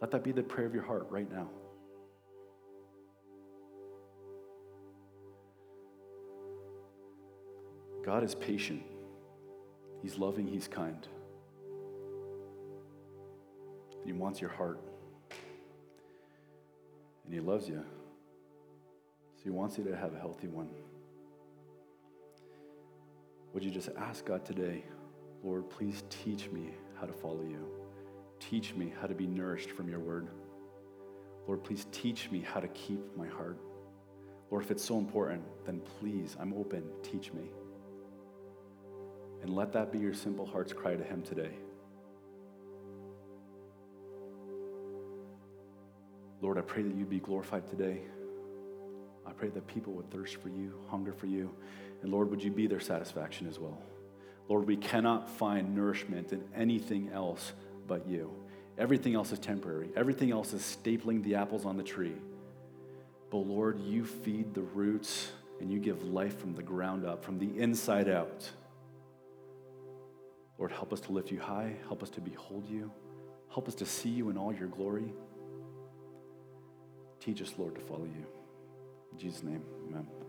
Let 0.00 0.10
that 0.12 0.22
be 0.22 0.32
the 0.32 0.42
prayer 0.42 0.66
of 0.66 0.74
your 0.74 0.84
heart 0.84 1.06
right 1.10 1.30
now. 1.30 1.48
God 8.04 8.22
is 8.22 8.34
patient. 8.34 8.82
He's 10.02 10.18
loving, 10.18 10.46
He's 10.46 10.68
kind. 10.68 11.08
He 14.04 14.12
wants 14.12 14.40
your 14.40 14.50
heart. 14.50 14.78
And 17.24 17.32
He 17.32 17.40
loves 17.40 17.66
you. 17.66 17.82
So 19.36 19.44
He 19.44 19.50
wants 19.50 19.78
you 19.78 19.84
to 19.84 19.96
have 19.96 20.12
a 20.12 20.18
healthy 20.18 20.48
one. 20.48 20.68
Would 23.54 23.64
you 23.64 23.70
just 23.70 23.88
ask 23.96 24.26
God 24.26 24.44
today, 24.44 24.84
Lord, 25.42 25.70
please 25.70 26.02
teach 26.10 26.50
me 26.50 26.72
how 27.00 27.06
to 27.06 27.12
follow 27.12 27.42
you? 27.42 27.66
Teach 28.40 28.74
me 28.74 28.92
how 29.00 29.06
to 29.06 29.14
be 29.14 29.26
nourished 29.26 29.70
from 29.70 29.88
your 29.88 30.00
word. 30.00 30.28
Lord, 31.46 31.62
please 31.64 31.86
teach 31.92 32.30
me 32.30 32.40
how 32.40 32.60
to 32.60 32.68
keep 32.68 33.00
my 33.16 33.28
heart. 33.28 33.58
Lord, 34.50 34.64
if 34.64 34.70
it's 34.70 34.84
so 34.84 34.98
important, 34.98 35.42
then 35.64 35.80
please, 36.00 36.36
I'm 36.38 36.52
open, 36.52 36.82
teach 37.02 37.32
me. 37.32 37.44
And 39.44 39.54
let 39.54 39.74
that 39.74 39.92
be 39.92 39.98
your 39.98 40.14
simple 40.14 40.46
heart's 40.46 40.72
cry 40.72 40.96
to 40.96 41.04
Him 41.04 41.20
today. 41.20 41.50
Lord, 46.40 46.56
I 46.56 46.62
pray 46.62 46.82
that 46.82 46.94
you'd 46.94 47.10
be 47.10 47.20
glorified 47.20 47.68
today. 47.68 48.00
I 49.26 49.32
pray 49.32 49.50
that 49.50 49.66
people 49.66 49.92
would 49.92 50.10
thirst 50.10 50.36
for 50.36 50.48
you, 50.48 50.72
hunger 50.88 51.12
for 51.12 51.26
you. 51.26 51.50
And 52.02 52.10
Lord, 52.10 52.30
would 52.30 52.42
you 52.42 52.50
be 52.50 52.66
their 52.66 52.80
satisfaction 52.80 53.46
as 53.46 53.58
well? 53.58 53.82
Lord, 54.48 54.66
we 54.66 54.78
cannot 54.78 55.28
find 55.28 55.74
nourishment 55.74 56.32
in 56.32 56.42
anything 56.56 57.10
else 57.12 57.52
but 57.86 58.08
you. 58.08 58.32
Everything 58.78 59.14
else 59.14 59.30
is 59.30 59.38
temporary, 59.38 59.90
everything 59.94 60.30
else 60.30 60.54
is 60.54 60.62
stapling 60.62 61.22
the 61.22 61.34
apples 61.34 61.66
on 61.66 61.76
the 61.76 61.82
tree. 61.82 62.16
But 63.30 63.38
Lord, 63.38 63.78
you 63.80 64.06
feed 64.06 64.54
the 64.54 64.62
roots 64.62 65.32
and 65.60 65.70
you 65.70 65.80
give 65.80 66.02
life 66.02 66.38
from 66.38 66.54
the 66.54 66.62
ground 66.62 67.04
up, 67.04 67.22
from 67.22 67.38
the 67.38 67.60
inside 67.60 68.08
out. 68.08 68.50
Lord, 70.58 70.72
help 70.72 70.92
us 70.92 71.00
to 71.00 71.12
lift 71.12 71.30
you 71.30 71.40
high. 71.40 71.76
Help 71.88 72.02
us 72.02 72.10
to 72.10 72.20
behold 72.20 72.66
you. 72.68 72.90
Help 73.52 73.68
us 73.68 73.74
to 73.76 73.86
see 73.86 74.08
you 74.08 74.30
in 74.30 74.38
all 74.38 74.52
your 74.52 74.68
glory. 74.68 75.12
Teach 77.20 77.40
us, 77.42 77.54
Lord, 77.56 77.74
to 77.74 77.80
follow 77.80 78.04
you. 78.04 78.26
In 79.12 79.18
Jesus' 79.18 79.42
name, 79.42 79.62
amen. 79.88 80.23